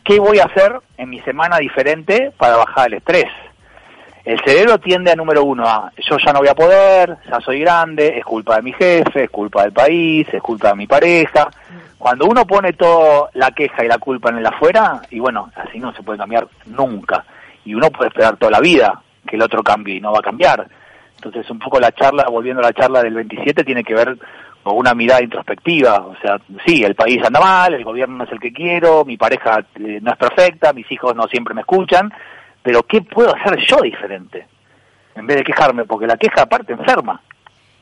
qué 0.02 0.18
voy 0.18 0.38
a 0.38 0.44
hacer 0.44 0.80
en 0.96 1.10
mi 1.10 1.20
semana 1.20 1.58
diferente 1.58 2.32
para 2.38 2.56
bajar 2.56 2.86
el 2.86 2.94
estrés. 2.94 3.26
El 4.24 4.40
cerebro 4.42 4.78
tiende 4.78 5.12
a 5.12 5.14
número 5.14 5.44
uno 5.44 5.68
a 5.68 5.92
yo 5.98 6.16
ya 6.16 6.32
no 6.32 6.38
voy 6.38 6.48
a 6.48 6.54
poder, 6.54 7.18
ya 7.28 7.40
soy 7.40 7.60
grande, 7.60 8.16
es 8.16 8.24
culpa 8.24 8.56
de 8.56 8.62
mi 8.62 8.72
jefe, 8.72 9.24
es 9.24 9.30
culpa 9.30 9.64
del 9.64 9.72
país, 9.72 10.26
es 10.32 10.40
culpa 10.40 10.68
de 10.68 10.76
mi 10.76 10.86
pareja. 10.86 11.50
Cuando 11.98 12.24
uno 12.24 12.46
pone 12.46 12.72
toda 12.72 13.28
la 13.34 13.50
queja 13.50 13.84
y 13.84 13.88
la 13.88 13.98
culpa 13.98 14.30
en 14.30 14.38
el 14.38 14.46
afuera, 14.46 15.02
y 15.10 15.20
bueno, 15.20 15.50
así 15.54 15.78
no 15.78 15.92
se 15.92 16.02
puede 16.02 16.18
cambiar 16.18 16.48
nunca. 16.64 17.26
Y 17.64 17.74
uno 17.74 17.90
puede 17.90 18.08
esperar 18.08 18.36
toda 18.36 18.52
la 18.52 18.60
vida 18.60 19.02
que 19.26 19.36
el 19.36 19.42
otro 19.42 19.62
cambie 19.62 19.96
y 19.96 20.00
no 20.00 20.12
va 20.12 20.18
a 20.18 20.22
cambiar. 20.22 20.68
Entonces, 21.16 21.50
un 21.50 21.58
poco 21.58 21.80
la 21.80 21.92
charla, 21.92 22.26
volviendo 22.28 22.60
a 22.60 22.66
la 22.66 22.72
charla 22.72 23.02
del 23.02 23.14
27, 23.14 23.64
tiene 23.64 23.82
que 23.82 23.94
ver 23.94 24.18
con 24.62 24.76
una 24.76 24.94
mirada 24.94 25.22
introspectiva. 25.22 26.00
O 26.00 26.16
sea, 26.20 26.38
sí, 26.66 26.82
el 26.82 26.94
país 26.94 27.22
anda 27.24 27.40
mal, 27.40 27.74
el 27.74 27.84
gobierno 27.84 28.16
no 28.16 28.24
es 28.24 28.32
el 28.32 28.40
que 28.40 28.52
quiero, 28.52 29.04
mi 29.04 29.16
pareja 29.16 29.64
eh, 29.76 30.00
no 30.02 30.10
es 30.10 30.16
perfecta, 30.18 30.72
mis 30.72 30.90
hijos 30.90 31.14
no 31.14 31.24
siempre 31.28 31.54
me 31.54 31.60
escuchan, 31.60 32.12
pero 32.62 32.82
¿qué 32.82 33.02
puedo 33.02 33.34
hacer 33.34 33.58
yo 33.66 33.80
diferente? 33.82 34.46
En 35.14 35.26
vez 35.26 35.36
de 35.36 35.44
quejarme, 35.44 35.84
porque 35.84 36.06
la 36.06 36.16
queja 36.16 36.42
aparte 36.42 36.72
enferma. 36.72 37.20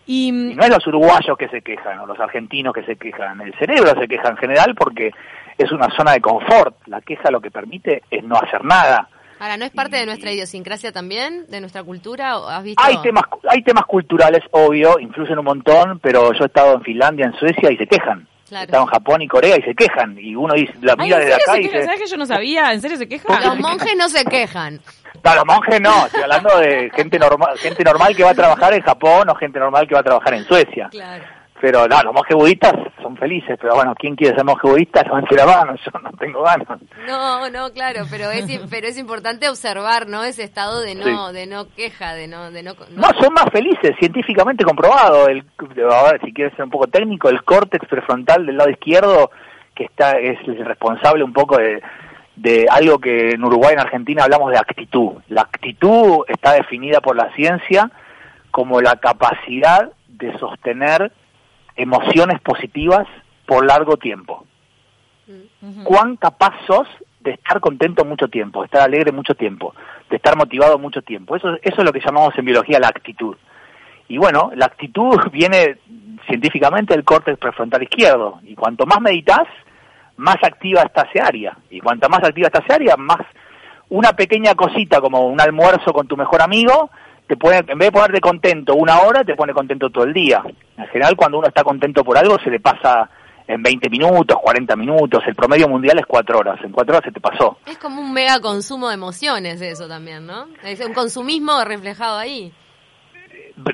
Y, 0.07 0.29
y, 0.29 0.55
no 0.55 0.65
es 0.65 0.71
los 0.71 0.87
uruguayos 0.87 1.39
que 1.39 1.49
se 1.49 1.63
quejan 1.63 2.01
o 2.01 2.07
los 2.07 2.19
argentinos 2.19 2.75
que 2.75 2.83
se 2.83 2.97
quejan, 2.97 3.41
el 3.41 3.55
cerebro 3.55 3.99
se 3.99 4.09
queja 4.09 4.29
en 4.29 4.37
general 4.37 4.75
porque 4.75 5.13
es 5.57 5.71
una 5.73 5.89
zona 5.91 6.13
de 6.13 6.21
confort. 6.21 6.77
La 6.87 7.01
queja 7.01 7.31
lo 7.31 7.41
que 7.41 7.51
permite 7.51 8.03
es 8.11 8.25
no 8.25 8.37
hacer 8.37 8.65
nada. 8.65 9.09
Ahora, 9.43 9.57
¿no 9.57 9.65
es 9.65 9.73
parte 9.73 9.97
de 9.97 10.07
nuestra 10.07 10.31
idiosincrasia 10.31 10.93
también, 10.93 11.47
de 11.49 11.61
nuestra 11.61 11.83
cultura? 11.83 12.37
¿Has 12.49 12.63
visto? 12.63 12.81
Hay 12.81 12.97
temas, 13.03 13.25
hay 13.49 13.61
temas 13.65 13.85
culturales, 13.87 14.41
obvio, 14.53 15.01
influyen 15.01 15.37
un 15.37 15.45
montón, 15.45 15.99
pero 15.99 16.33
yo 16.33 16.45
he 16.45 16.47
estado 16.47 16.75
en 16.75 16.83
Finlandia, 16.83 17.27
en 17.27 17.33
Suecia 17.33 17.73
y 17.73 17.77
se 17.77 17.85
quejan. 17.89 18.29
He 18.53 18.63
estado 18.63 18.85
en 18.85 18.89
Japón 18.91 19.21
y 19.21 19.27
Corea 19.27 19.57
y 19.57 19.63
se 19.63 19.75
quejan. 19.75 20.17
Y 20.17 20.37
uno 20.37 20.55
dice, 20.55 20.73
la 20.83 20.95
mira 20.95 21.19
desde 21.19 21.35
acá 21.35 21.59
y 21.59 21.65
dice... 21.65 21.83
¿Sabes 21.83 22.03
que 22.03 22.07
yo 22.07 22.17
no 22.19 22.27
sabía? 22.27 22.73
¿En 22.73 22.81
serio 22.81 22.97
se 22.97 23.09
quejan? 23.09 23.43
Los 23.43 23.59
monjes 23.59 23.97
no 23.97 24.09
se 24.09 24.25
quejan. 24.25 24.81
No, 25.25 25.35
los 25.35 25.45
monjes 25.45 25.81
no. 25.81 26.07
Estoy 26.07 26.23
hablando 26.23 26.59
de 26.59 26.91
gente 26.95 27.19
normal, 27.19 27.59
gente 27.59 27.83
normal 27.83 28.15
que 28.15 28.23
va 28.23 28.31
a 28.31 28.35
trabajar 28.35 28.75
en 28.75 28.83
Japón 28.83 29.29
o 29.29 29.35
gente 29.35 29.59
normal 29.59 29.89
que 29.89 29.95
va 29.95 30.01
a 30.03 30.05
trabajar 30.05 30.35
en 30.35 30.45
Suecia. 30.45 30.87
Claro. 30.89 31.25
Pero 31.63 31.87
no, 31.87 32.03
los 32.03 32.13
monjes 32.13 32.37
budistas 32.37 32.73
son 33.01 33.17
felices, 33.17 33.57
pero 33.61 33.77
bueno, 33.77 33.95
¿quién 33.97 34.17
quiere 34.17 34.35
ser 34.35 34.45
monje 34.45 34.69
budista? 34.69 35.01
Levante 35.05 35.37
la 35.37 35.47
mano, 35.47 35.77
yo 35.85 36.01
no 36.01 36.11
tengo 36.19 36.43
ganas. 36.43 36.67
No, 37.07 37.49
no, 37.51 37.71
claro, 37.73 38.03
pero 38.11 38.33
es, 38.33 38.47
pero 38.69 38.89
es 38.89 38.99
importante 38.99 39.49
observar, 39.49 40.09
¿no? 40.09 40.25
Ese 40.25 40.43
estado 40.43 40.81
de 40.81 40.97
no, 40.97 41.33
de 41.33 41.47
no 41.47 41.73
queja, 41.77 42.15
de 42.15 42.27
no, 42.27 42.51
de 42.51 42.65
no, 42.65 42.73
no, 42.91 43.09
son 43.21 43.33
más 43.33 43.45
felices, 43.53 43.93
científicamente 44.01 44.65
comprobado. 44.65 45.29
El, 45.29 45.45
a 45.89 46.11
ver, 46.11 46.21
si 46.25 46.33
quieres 46.33 46.53
ser 46.57 46.65
un 46.65 46.73
poco 46.73 46.89
técnico, 46.89 47.29
el 47.29 47.45
córtex 47.45 47.87
prefrontal 47.87 48.45
del 48.45 48.57
lado 48.57 48.71
izquierdo, 48.71 49.31
que 49.77 49.85
está 49.85 50.19
es 50.19 50.41
el 50.49 50.65
responsable 50.65 51.23
un 51.23 51.33
poco 51.33 51.59
de, 51.59 51.81
de 52.35 52.67
algo 52.69 52.99
que 52.99 53.35
en 53.35 53.45
Uruguay 53.45 53.71
y 53.71 53.75
en 53.75 53.87
Argentina 53.87 54.25
hablamos 54.25 54.51
de 54.51 54.59
actitud. 54.59 55.13
La 55.29 55.43
actitud 55.43 56.25
está 56.27 56.55
definida 56.55 57.01
por 57.01 57.15
la 57.15 57.33
ciencia 57.37 57.89
como 58.51 58.81
la 58.81 58.97
capacidad 58.97 59.93
de 60.09 60.37
sostener 60.41 61.13
emociones 61.77 62.41
positivas 62.41 63.07
por 63.47 63.67
largo 63.67 63.97
tiempo. 63.97 64.47
¿Cuán 65.85 66.17
capaz 66.17 66.53
sos 66.67 66.89
de 67.21 67.33
estar 67.33 67.61
contento 67.61 68.05
mucho 68.05 68.29
tiempo, 68.29 68.61
de 68.61 68.67
estar 68.67 68.83
alegre 68.83 69.13
mucho 69.13 69.35
tiempo, 69.35 69.75
de 70.11 70.17
estar 70.17 70.37
motivado 70.37 70.79
mucho 70.79 71.03
tiempo? 71.03 71.37
Eso, 71.37 71.55
eso 71.63 71.77
es 71.79 71.85
lo 71.85 71.93
que 71.93 72.01
llamamos 72.05 72.37
en 72.37 72.45
biología 72.45 72.81
la 72.81 72.89
actitud. 72.89 73.37
Y 74.09 74.19
bueno, 74.19 74.51
la 74.55 74.67
actitud 74.67 75.19
viene 75.33 75.79
científicamente 76.27 76.95
del 76.95 77.05
córtex 77.05 77.39
prefrontal 77.39 77.83
izquierdo. 77.83 78.41
Y 78.43 78.55
cuanto 78.55 78.87
más 78.87 79.01
meditas, 79.01 79.45
más 80.17 80.37
activa 80.43 80.83
está 80.83 81.09
esa 81.13 81.27
área. 81.27 81.57
Y 81.71 81.81
cuanto 81.81 82.09
más 82.09 82.23
activa 82.23 82.49
está 82.49 82.61
esa 82.61 82.75
área, 82.75 82.97
más 82.97 83.21
una 83.89 84.13
pequeña 84.13 84.55
cosita 84.55 85.01
como 85.01 85.27
un 85.27 85.41
almuerzo 85.41 85.93
con 85.93 86.07
tu 86.07 86.17
mejor 86.17 86.43
amigo, 86.43 86.91
te 87.33 87.37
pone, 87.39 87.57
en 87.67 87.79
vez 87.79 87.89
de 87.89 87.93
ponerte 87.93 88.21
contento 88.21 88.75
una 88.75 89.01
hora, 89.01 89.25
te 89.25 89.35
pone 89.35 89.55
contento 89.55 89.89
todo 89.89 90.05
el 90.05 90.13
día. 90.13 90.43
En 90.77 90.87
general, 90.89 91.17
cuando 91.17 91.39
uno 91.39 91.49
está 91.49 91.65
contento 91.65 92.05
por 92.05 92.19
algo, 92.19 92.39
se 92.39 92.51
le 92.51 92.61
pasa 92.61 93.09
en 93.47 93.63
20 93.63 93.89
minutos, 93.89 94.37
40 94.43 94.77
minutos. 94.77 95.23
El 95.27 95.35
promedio 95.35 95.67
mundial 95.67 95.99
es 95.99 96.05
4 96.05 96.39
horas. 96.39 96.61
En 96.63 96.73
4 96.73 96.95
horas 96.95 97.07
se 97.07 97.11
te 97.11 97.21
pasó. 97.21 97.57
Es 97.65 97.79
como 97.79 98.03
un 98.03 98.13
mega 98.13 98.39
consumo 98.41 98.89
de 98.89 98.95
emociones 98.95 99.63
eso 99.63 99.89
también, 99.89 100.27
¿no? 100.27 100.47
Es 100.63 100.85
un 100.85 100.93
consumismo 100.93 101.65
reflejado 101.65 102.19
ahí. 102.19 102.53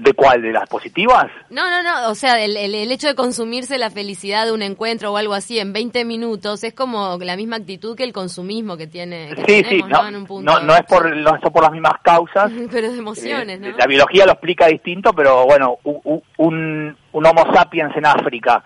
¿De 0.00 0.12
cuál? 0.12 0.42
¿De 0.42 0.52
las 0.52 0.68
positivas? 0.68 1.26
No, 1.50 1.68
no, 1.70 1.82
no. 1.82 2.10
O 2.10 2.14
sea, 2.14 2.42
el, 2.42 2.56
el, 2.56 2.74
el, 2.74 2.92
hecho 2.92 3.06
de 3.08 3.14
consumirse 3.14 3.78
la 3.78 3.90
felicidad 3.90 4.44
de 4.46 4.52
un 4.52 4.62
encuentro 4.62 5.12
o 5.12 5.16
algo 5.16 5.34
así 5.34 5.58
en 5.58 5.72
20 5.72 6.04
minutos 6.04 6.62
es 6.64 6.74
como 6.74 7.16
la 7.20 7.36
misma 7.36 7.56
actitud 7.56 7.96
que 7.96 8.04
el 8.04 8.12
consumismo 8.12 8.76
que 8.76 8.86
tiene. 8.86 9.30
Que 9.34 9.42
sí, 9.42 9.62
tenemos, 9.62 9.70
sí, 9.70 9.92
no, 9.92 10.02
¿no? 10.02 10.08
En 10.08 10.16
un 10.16 10.26
punto. 10.26 10.52
no, 10.52 10.60
no 10.60 10.74
es 10.74 10.82
por, 10.82 11.16
no 11.16 11.34
es 11.34 11.40
por 11.52 11.62
las 11.62 11.72
mismas 11.72 11.94
causas. 12.02 12.50
pero 12.70 12.90
de 12.92 12.98
emociones, 12.98 13.60
Eh, 13.60 13.70
¿no? 13.70 13.76
La 13.76 13.86
biología 13.86 14.26
lo 14.26 14.32
explica 14.32 14.66
distinto, 14.66 15.12
pero 15.12 15.44
bueno, 15.46 15.78
u- 15.84 16.00
u- 16.04 16.22
un, 16.38 16.96
un 17.12 17.26
Homo 17.26 17.44
sapiens 17.54 17.96
en 17.96 18.06
África, 18.06 18.62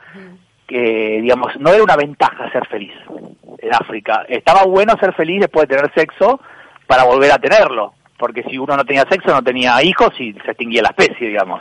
que 0.66 1.18
digamos, 1.22 1.52
no 1.58 1.72
era 1.72 1.82
una 1.82 1.96
ventaja 1.96 2.50
ser 2.52 2.66
feliz 2.68 2.92
en 3.58 3.74
África. 3.74 4.24
Estaba 4.28 4.64
bueno 4.64 4.94
ser 4.98 5.12
feliz 5.14 5.40
después 5.40 5.68
de 5.68 5.76
tener 5.76 5.92
sexo 5.94 6.40
para 6.86 7.04
volver 7.04 7.30
a 7.32 7.38
tenerlo, 7.38 7.94
porque 8.18 8.42
si 8.44 8.58
uno 8.58 8.76
no 8.76 8.84
tenía 8.84 9.04
sexo 9.10 9.30
no 9.30 9.42
tenía 9.42 9.82
hijos 9.82 10.10
y 10.20 10.32
se 10.34 10.50
extinguía 10.50 10.82
la 10.82 10.90
especie, 10.96 11.28
digamos. 11.28 11.60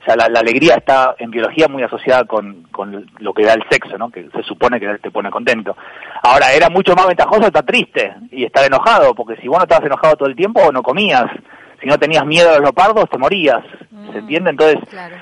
O 0.00 0.04
sea, 0.04 0.16
la, 0.16 0.28
la 0.28 0.40
alegría 0.40 0.74
está 0.74 1.14
en 1.18 1.30
biología 1.30 1.66
muy 1.66 1.82
asociada 1.82 2.24
con, 2.24 2.64
con 2.64 3.06
lo 3.20 3.32
que 3.32 3.44
da 3.44 3.54
el 3.54 3.64
sexo, 3.70 3.96
¿no? 3.96 4.10
Que 4.10 4.28
se 4.34 4.42
supone 4.42 4.78
que 4.78 4.98
te 4.98 5.10
pone 5.10 5.30
contento. 5.30 5.74
Ahora, 6.22 6.52
era 6.52 6.68
mucho 6.68 6.94
más 6.94 7.06
ventajoso 7.06 7.46
estar 7.46 7.64
triste 7.64 8.12
y 8.30 8.44
estar 8.44 8.66
enojado, 8.66 9.14
porque 9.14 9.36
si 9.36 9.48
vos 9.48 9.56
no 9.58 9.64
estabas 9.64 9.86
enojado 9.86 10.16
todo 10.16 10.28
el 10.28 10.36
tiempo, 10.36 10.70
no 10.72 10.82
comías. 10.82 11.24
Si 11.80 11.86
no 11.88 11.96
tenías 11.98 12.26
miedo 12.26 12.50
a 12.50 12.52
los 12.54 12.60
leopardos, 12.62 13.08
te 13.08 13.16
morías. 13.16 13.62
¿Se 14.12 14.18
entiende? 14.18 14.50
Entonces, 14.50 14.78
Claro. 14.90 15.16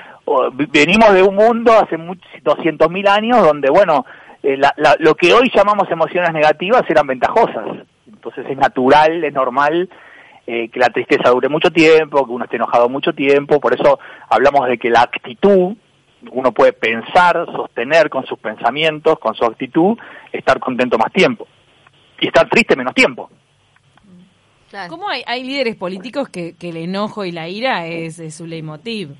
venimos 0.71 1.13
de 1.13 1.23
un 1.23 1.35
mundo 1.35 1.71
hace 1.73 1.95
200.000 1.97 3.07
años 3.07 3.41
donde, 3.41 3.69
bueno, 3.69 4.05
eh, 4.41 4.57
la- 4.57 4.73
la- 4.75 4.95
lo 4.99 5.15
que 5.15 5.33
hoy 5.33 5.49
llamamos 5.53 5.89
emociones 5.89 6.33
negativas 6.33 6.83
eran 6.89 7.07
ventajosas. 7.07 7.65
Entonces 8.07 8.45
es 8.49 8.57
natural, 8.57 9.23
es 9.23 9.33
normal 9.33 9.89
eh, 10.45 10.69
que 10.69 10.79
la 10.79 10.89
tristeza 10.89 11.29
dure 11.29 11.49
mucho 11.49 11.71
tiempo, 11.71 12.25
que 12.25 12.31
uno 12.31 12.45
esté 12.45 12.57
enojado 12.57 12.89
mucho 12.89 13.13
tiempo, 13.13 13.59
por 13.59 13.73
eso 13.73 13.99
hablamos 14.29 14.67
de 14.67 14.77
que 14.77 14.89
la 14.89 15.01
actitud, 15.01 15.75
uno 16.31 16.51
puede 16.51 16.73
pensar, 16.73 17.45
sostener 17.45 18.09
con 18.09 18.25
sus 18.25 18.39
pensamientos, 18.39 19.19
con 19.19 19.35
su 19.35 19.45
actitud, 19.45 19.97
estar 20.31 20.59
contento 20.59 20.97
más 20.97 21.11
tiempo 21.11 21.47
y 22.19 22.27
estar 22.27 22.49
triste 22.49 22.75
menos 22.75 22.93
tiempo. 22.93 23.29
Claro. 24.69 24.89
¿Cómo 24.89 25.07
hay, 25.07 25.21
hay 25.27 25.43
líderes 25.43 25.75
políticos 25.75 26.29
que, 26.29 26.55
que 26.55 26.69
el 26.69 26.77
enojo 26.77 27.25
y 27.25 27.31
la 27.31 27.47
ira 27.47 27.85
es, 27.85 28.19
es 28.19 28.35
su 28.35 28.47
leitmotiv? 28.47 29.11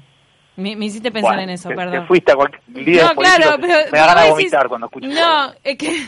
Me, 0.55 0.75
me 0.75 0.85
hiciste 0.85 1.11
pensar 1.11 1.31
Bueno, 1.31 1.41
en 1.43 1.49
eso, 1.49 1.69
te- 1.69 1.75
perdón. 1.75 2.01
te 2.01 2.07
fuiste 2.07 2.31
a 2.31 2.35
cualquier 2.35 2.61
líder 2.67 3.03
no, 3.05 3.15
claro, 3.15 3.57
pero, 3.59 3.73
me 3.91 3.97
da 3.97 4.05
ganas 4.05 4.23
de 4.25 4.29
vos 4.29 4.37
decís- 4.39 4.51
vomitar 4.51 4.67
cuando 4.67 4.85
escucho 4.87 5.07
No, 5.07 5.53
es 5.63 5.77
que, 5.79 5.99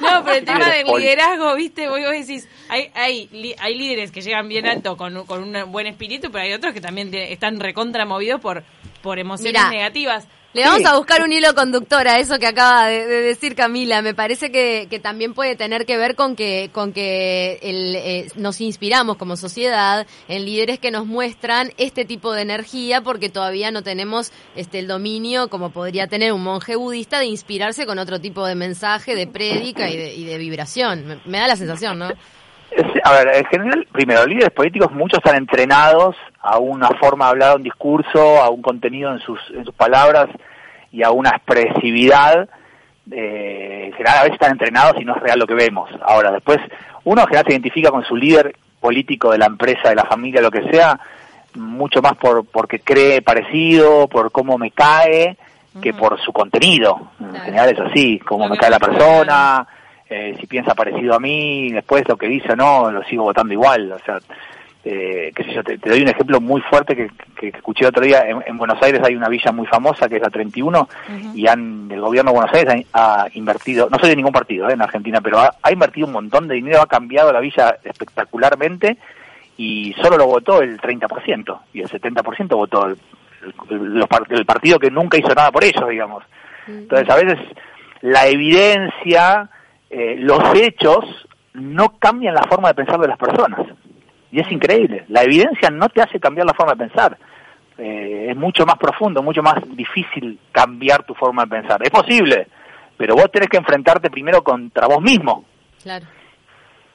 no, 0.00 0.24
pero 0.24 0.36
el 0.38 0.44
tema 0.44 0.68
del 0.70 0.86
liderazgo, 0.88 1.54
viste, 1.54 1.88
vos, 1.88 2.00
vos 2.00 2.10
decís, 2.10 2.48
hay, 2.68 2.90
hay, 2.94 3.28
li- 3.30 3.54
hay 3.60 3.76
líderes 3.76 4.10
que 4.10 4.20
llegan 4.20 4.48
bien 4.48 4.66
alto 4.66 4.96
con, 4.96 5.16
un- 5.16 5.24
con 5.24 5.42
un 5.44 5.70
buen 5.70 5.86
espíritu, 5.86 6.32
pero 6.32 6.42
hay 6.42 6.52
otros 6.52 6.72
que 6.74 6.80
también 6.80 7.12
te- 7.12 7.32
están 7.32 7.60
recontra 7.60 8.04
movidos 8.04 8.40
por, 8.40 8.64
por 9.02 9.20
emociones 9.20 9.52
Mirá, 9.52 9.70
negativas. 9.70 10.26
Le 10.54 10.62
vamos 10.64 10.80
Sí. 10.80 10.84
a 10.86 10.96
buscar 10.96 11.22
un 11.22 11.32
hilo 11.32 11.54
conductor 11.54 12.06
a 12.06 12.18
eso 12.18 12.38
que 12.38 12.46
acaba 12.46 12.86
de, 12.86 13.06
de 13.06 13.22
decir 13.22 13.54
Camila. 13.56 14.02
Me 14.02 14.12
parece 14.14 14.52
que, 14.52 14.86
que 14.90 15.00
también 15.00 15.32
puede 15.32 15.56
tener 15.56 15.86
que 15.86 15.96
ver 15.96 16.14
con 16.14 16.36
que, 16.36 16.68
con 16.72 16.92
que 16.92 17.58
el, 17.62 17.96
eh, 17.96 18.26
nos 18.36 18.60
inspiramos 18.60 19.16
como 19.16 19.36
sociedad 19.36 20.06
en 20.28 20.44
líderes 20.44 20.78
que 20.78 20.90
nos 20.90 21.06
muestran 21.06 21.70
este 21.78 22.04
tipo 22.04 22.34
de 22.34 22.42
energía 22.42 23.00
porque 23.00 23.30
todavía 23.30 23.70
no 23.70 23.82
tenemos 23.82 24.30
este 24.54 24.80
el 24.80 24.88
dominio 24.88 25.48
como 25.48 25.70
podría 25.70 26.06
tener 26.06 26.34
un 26.34 26.42
monje 26.42 26.76
budista 26.76 27.18
de 27.18 27.26
inspirarse 27.26 27.86
con 27.86 27.98
otro 27.98 28.20
tipo 28.20 28.44
de 28.44 28.54
mensaje, 28.54 29.14
de 29.16 29.26
prédica 29.26 29.88
y 29.88 29.96
de, 29.96 30.14
y 30.14 30.24
de 30.26 30.36
vibración. 30.36 31.06
Me, 31.06 31.18
me 31.24 31.38
da 31.38 31.48
la 31.48 31.56
sensación, 31.56 31.98
¿no? 31.98 32.10
A 33.04 33.12
ver, 33.12 33.28
en 33.36 33.44
general, 33.44 33.86
primero, 33.92 34.20
los 34.20 34.28
líderes 34.30 34.50
políticos 34.50 34.90
muchos 34.92 35.18
están 35.18 35.36
entrenados 35.36 36.16
a 36.40 36.58
una 36.58 36.88
forma 36.98 37.26
de 37.26 37.30
hablar 37.32 37.56
un 37.56 37.62
discurso, 37.62 38.40
a 38.40 38.48
un 38.48 38.62
contenido 38.62 39.12
en 39.12 39.18
sus, 39.20 39.38
en 39.54 39.62
sus 39.66 39.74
palabras 39.74 40.28
y 40.92 41.02
a 41.02 41.10
una 41.10 41.30
expresividad. 41.30 42.48
eh, 43.10 43.86
en 43.86 43.92
general, 43.94 44.18
a 44.18 44.22
veces 44.22 44.34
están 44.34 44.52
entrenados 44.52 44.94
y 45.00 45.04
no 45.04 45.16
es 45.16 45.22
real 45.22 45.38
lo 45.38 45.46
que 45.46 45.54
vemos. 45.54 45.90
Ahora, 46.04 46.30
después, 46.30 46.58
uno 47.04 47.22
en 47.22 47.26
general 47.26 47.44
se 47.46 47.52
identifica 47.52 47.90
con 47.90 48.04
su 48.04 48.14
líder 48.16 48.54
político 48.80 49.32
de 49.32 49.38
la 49.38 49.46
empresa, 49.46 49.88
de 49.88 49.96
la 49.96 50.04
familia, 50.04 50.40
lo 50.40 50.50
que 50.52 50.62
sea, 50.70 50.98
mucho 51.54 52.00
más 52.00 52.14
por 52.16 52.44
porque 52.46 52.78
cree 52.80 53.20
parecido, 53.22 54.06
por 54.08 54.30
cómo 54.30 54.56
me 54.56 54.70
cae, 54.70 55.36
que 55.80 55.92
por 55.94 56.20
su 56.20 56.32
contenido. 56.32 57.10
En 57.20 57.28
Claro. 57.30 57.44
general 57.44 57.68
es 57.70 57.80
así, 57.80 58.18
cómo 58.20 58.44
Lo 58.44 58.50
me 58.50 58.56
cae 58.58 58.70
la 58.70 58.78
persona, 58.78 59.66
eh, 60.08 60.36
si 60.38 60.46
piensa 60.46 60.74
parecido 60.74 61.14
a 61.14 61.18
mí, 61.18 61.72
después 61.72 62.06
lo 62.08 62.16
que 62.16 62.28
dice 62.28 62.52
o 62.52 62.56
no, 62.56 62.90
lo 62.90 63.02
sigo 63.04 63.24
votando 63.24 63.52
igual. 63.52 63.90
O 63.92 63.98
sea, 63.98 64.18
eh, 64.84 65.30
qué 65.34 65.44
sé 65.44 65.54
yo, 65.54 65.62
te, 65.62 65.78
te 65.78 65.90
doy 65.90 66.02
un 66.02 66.08
ejemplo 66.08 66.40
muy 66.40 66.60
fuerte 66.62 66.96
que, 66.96 67.08
que 67.38 67.48
escuché 67.48 67.86
otro 67.86 68.02
día. 68.04 68.22
En, 68.28 68.42
en 68.46 68.58
Buenos 68.58 68.82
Aires 68.82 69.00
hay 69.04 69.14
una 69.14 69.28
villa 69.28 69.52
muy 69.52 69.66
famosa 69.66 70.08
que 70.08 70.16
es 70.16 70.22
la 70.22 70.30
31 70.30 70.88
y 71.34 71.46
han, 71.46 71.88
el 71.90 72.00
gobierno 72.00 72.32
de 72.32 72.36
Buenos 72.38 72.54
Aires 72.56 72.86
ha, 72.92 73.22
ha 73.22 73.26
invertido, 73.34 73.88
no 73.90 73.98
soy 73.98 74.10
de 74.10 74.16
ningún 74.16 74.32
partido 74.32 74.68
eh, 74.68 74.72
en 74.72 74.82
Argentina, 74.82 75.20
pero 75.20 75.38
ha, 75.38 75.54
ha 75.62 75.72
invertido 75.72 76.06
un 76.08 76.12
montón 76.14 76.48
de 76.48 76.54
dinero, 76.56 76.80
ha 76.82 76.86
cambiado 76.86 77.32
la 77.32 77.40
villa 77.40 77.76
espectacularmente 77.84 78.98
y 79.56 79.92
solo 80.02 80.16
lo 80.16 80.26
votó 80.26 80.62
el 80.62 80.80
30% 80.80 81.58
y 81.74 81.80
el 81.82 81.88
70% 81.88 82.48
votó 82.56 82.86
el, 82.86 82.96
el- 83.70 83.94
los 83.94 84.08
par- 84.08 84.26
el 84.30 84.44
partido 84.46 84.78
que 84.78 84.90
nunca 84.90 85.18
hizo 85.18 85.34
nada 85.34 85.50
por 85.52 85.62
ellos, 85.64 85.88
digamos. 85.88 86.24
Entonces, 86.66 87.08
a 87.10 87.16
veces 87.16 87.38
la 88.00 88.26
evidencia, 88.26 89.48
eh, 89.90 90.16
los 90.18 90.40
hechos, 90.54 91.04
no 91.54 91.98
cambian 91.98 92.34
la 92.34 92.44
forma 92.44 92.68
de 92.68 92.74
pensar 92.74 92.98
de 92.98 93.08
las 93.08 93.18
personas. 93.18 93.60
Y 94.32 94.40
es 94.40 94.50
increíble. 94.50 95.04
La 95.08 95.22
evidencia 95.22 95.70
no 95.70 95.88
te 95.90 96.02
hace 96.02 96.18
cambiar 96.18 96.46
la 96.46 96.54
forma 96.54 96.72
de 96.72 96.88
pensar. 96.88 97.16
Eh, 97.78 98.28
es 98.30 98.36
mucho 98.36 98.64
más 98.64 98.76
profundo, 98.76 99.22
mucho 99.22 99.42
más 99.42 99.56
difícil 99.76 100.38
cambiar 100.50 101.04
tu 101.04 101.14
forma 101.14 101.44
de 101.44 101.50
pensar. 101.50 101.80
Es 101.82 101.90
posible, 101.90 102.48
pero 102.96 103.14
vos 103.14 103.30
tenés 103.30 103.48
que 103.48 103.58
enfrentarte 103.58 104.10
primero 104.10 104.42
contra 104.42 104.86
vos 104.86 105.00
mismo 105.02 105.44
Claro. 105.82 106.06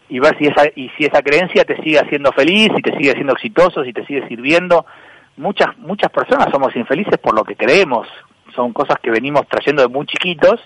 y 0.09 0.19
ver 0.19 0.37
si 0.37 0.45
esa 0.47 0.63
y 0.75 0.89
si 0.97 1.05
esa 1.05 1.21
creencia 1.21 1.63
te 1.63 1.75
sigue 1.83 1.99
haciendo 1.99 2.31
feliz, 2.31 2.69
si 2.75 2.81
te 2.81 2.91
sigue 2.97 3.11
siendo 3.13 3.33
exitoso, 3.33 3.83
si 3.83 3.93
te 3.93 4.05
sigue 4.05 4.27
sirviendo. 4.27 4.85
Muchas 5.37 5.77
muchas 5.77 6.11
personas 6.11 6.47
somos 6.51 6.75
infelices 6.75 7.17
por 7.19 7.35
lo 7.35 7.43
que 7.43 7.55
creemos. 7.55 8.07
Son 8.55 8.73
cosas 8.73 8.97
que 9.01 9.11
venimos 9.11 9.47
trayendo 9.47 9.83
de 9.83 9.87
muy 9.87 10.05
chiquitos, 10.07 10.59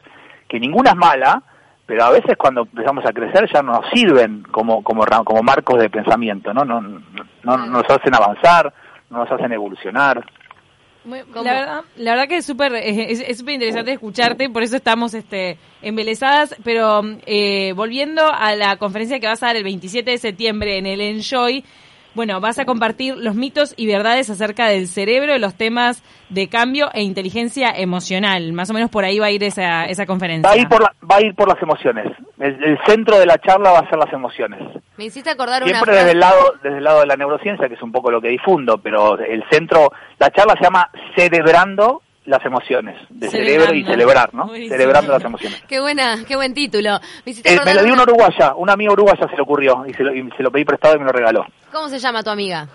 que 0.48 0.60
ninguna 0.60 0.92
es 0.92 0.96
mala, 0.96 1.42
pero 1.86 2.04
a 2.06 2.12
veces 2.12 2.38
cuando 2.38 2.62
empezamos 2.62 3.06
a 3.06 3.12
crecer 3.13 3.50
ya 3.54 3.62
no 3.62 3.74
nos 3.74 3.89
sirven 3.91 4.44
como 4.52 4.84
como 4.84 5.04
ra- 5.06 5.24
como 5.24 5.41
marcos 5.44 5.80
de 5.80 5.89
pensamiento, 5.89 6.54
¿no? 6.54 6.63
No, 6.63 6.82
no, 6.82 7.00
no 7.44 7.58
nos 7.58 7.84
hacen 7.89 8.13
avanzar, 8.15 8.74
no 9.10 9.20
nos 9.20 9.32
hacen 9.32 9.52
evolucionar. 9.52 10.24
Muy-. 11.04 11.24
La 11.34 11.41
verdad, 11.54 11.82
la 11.98 12.12
verdad 12.12 12.28
que 12.28 12.38
es 12.38 12.46
súper 12.46 12.76
es, 12.76 13.22
es 13.22 13.38
súper 13.39 13.56
interesante 13.56 13.91
escucharte, 13.91 14.50
por 14.50 14.62
eso 14.63 14.76
estamos 14.76 15.13
este 15.15 15.58
embelesadas, 15.82 16.56
pero 16.63 17.02
eh, 17.26 17.74
volviendo 17.76 18.22
a 18.32 18.56
la 18.56 18.76
conferencia 18.78 19.20
que 19.20 19.28
vas 19.28 19.41
a 19.44 19.48
dar 19.48 19.56
el 19.56 19.63
27 19.63 20.12
de 20.12 20.17
septiembre 20.20 20.78
en 20.78 20.86
el 20.86 21.02
Enjoy, 21.02 21.65
bueno, 22.13 22.39
vas 22.41 22.60
a 22.60 22.65
compartir 22.65 23.15
los 23.17 23.36
mitos 23.36 23.74
y 23.78 23.88
verdades 23.88 24.30
acerca 24.30 24.67
del 24.67 24.88
cerebro, 24.88 25.38
los 25.38 25.56
temas 25.56 26.04
de 26.30 26.47
cambio 26.50 26.89
e 26.93 27.04
inteligencia 27.04 27.69
emocional. 27.76 28.54
Más 28.54 28.69
o 28.69 28.74
menos 28.74 28.89
por 28.89 29.06
ahí 29.06 29.19
va 29.19 29.28
a 29.28 29.32
ir 29.32 29.43
esa, 29.43 29.86
esa 29.86 30.06
conferencia. 30.06 30.50
Va 30.50 30.56
a 30.56 30.58
ir 30.58 30.67
por 30.67 30.82
la- 30.82 30.93
va 31.10 31.17
a 31.17 31.21
ir 31.26 31.34
por 31.36 31.47
las 31.47 31.62
emociones. 31.62 32.06
El, 32.39 32.63
el 32.63 32.78
centro 32.86 33.17
de 33.19 33.26
la 33.26 33.38
charla 33.38 33.71
va 33.71 33.80
a 33.80 33.89
ser 33.89 33.97
las 34.00 34.12
emociones. 34.13 34.60
Me 34.97 35.06
hiciste 35.06 35.30
acordar 35.30 35.63
una 35.63 35.71
Siempre 35.71 35.93
frase. 35.93 36.00
desde 36.06 36.12
el 36.13 36.19
lado 36.19 36.54
desde 36.63 36.78
el 36.78 36.84
lado 36.84 37.00
de 37.02 37.06
la 37.08 37.15
neurociencia, 37.15 37.67
que 37.67 37.76
es 37.76 37.82
un 37.82 37.91
poco 37.91 38.12
lo 38.12 38.21
que 38.21 38.30
difundo, 38.30 38.78
pero 38.78 39.17
el 39.19 39.43
centro, 39.50 39.91
la 40.19 40.30
charla 40.32 40.54
se 40.58 40.63
llama 40.63 40.89
Cerebrando 41.15 42.02
las 42.26 42.46
emociones, 42.46 42.96
de 43.10 43.30
Celebrando. 43.30 43.66
cerebro 43.66 43.76
y 43.76 43.84
celebrar, 43.86 44.34
¿no? 44.34 44.46
Buenísimo. 44.46 44.76
Celebrando 44.78 45.12
las 45.14 45.24
emociones. 45.24 45.64
Qué 45.68 45.80
buena, 45.80 46.18
qué 46.28 46.36
buen 46.36 46.54
título. 46.54 47.00
Me 47.26 47.32
Eh, 47.32 47.60
me 47.66 47.74
lo 47.74 47.84
dio 47.84 47.94
una- 47.94 48.04
uruguaya, 48.04 48.54
una 48.56 48.74
amiga 48.74 48.92
uruguaya 48.94 49.28
se 49.28 49.36
le 49.36 49.42
ocurrió 49.42 49.84
y 49.88 49.94
se 49.94 50.04
lo, 50.04 50.14
y 50.14 50.30
se 50.38 50.44
lo 50.44 50.52
pedí 50.52 50.64
prestado 50.64 50.96
y 50.96 51.00
me 51.00 51.06
lo 51.06 51.12
regaló. 51.12 51.46
¿Cómo 51.72 51.90
se 51.90 51.98
llama 52.00 52.22
tu 52.24 52.30
amiga? 52.30 52.68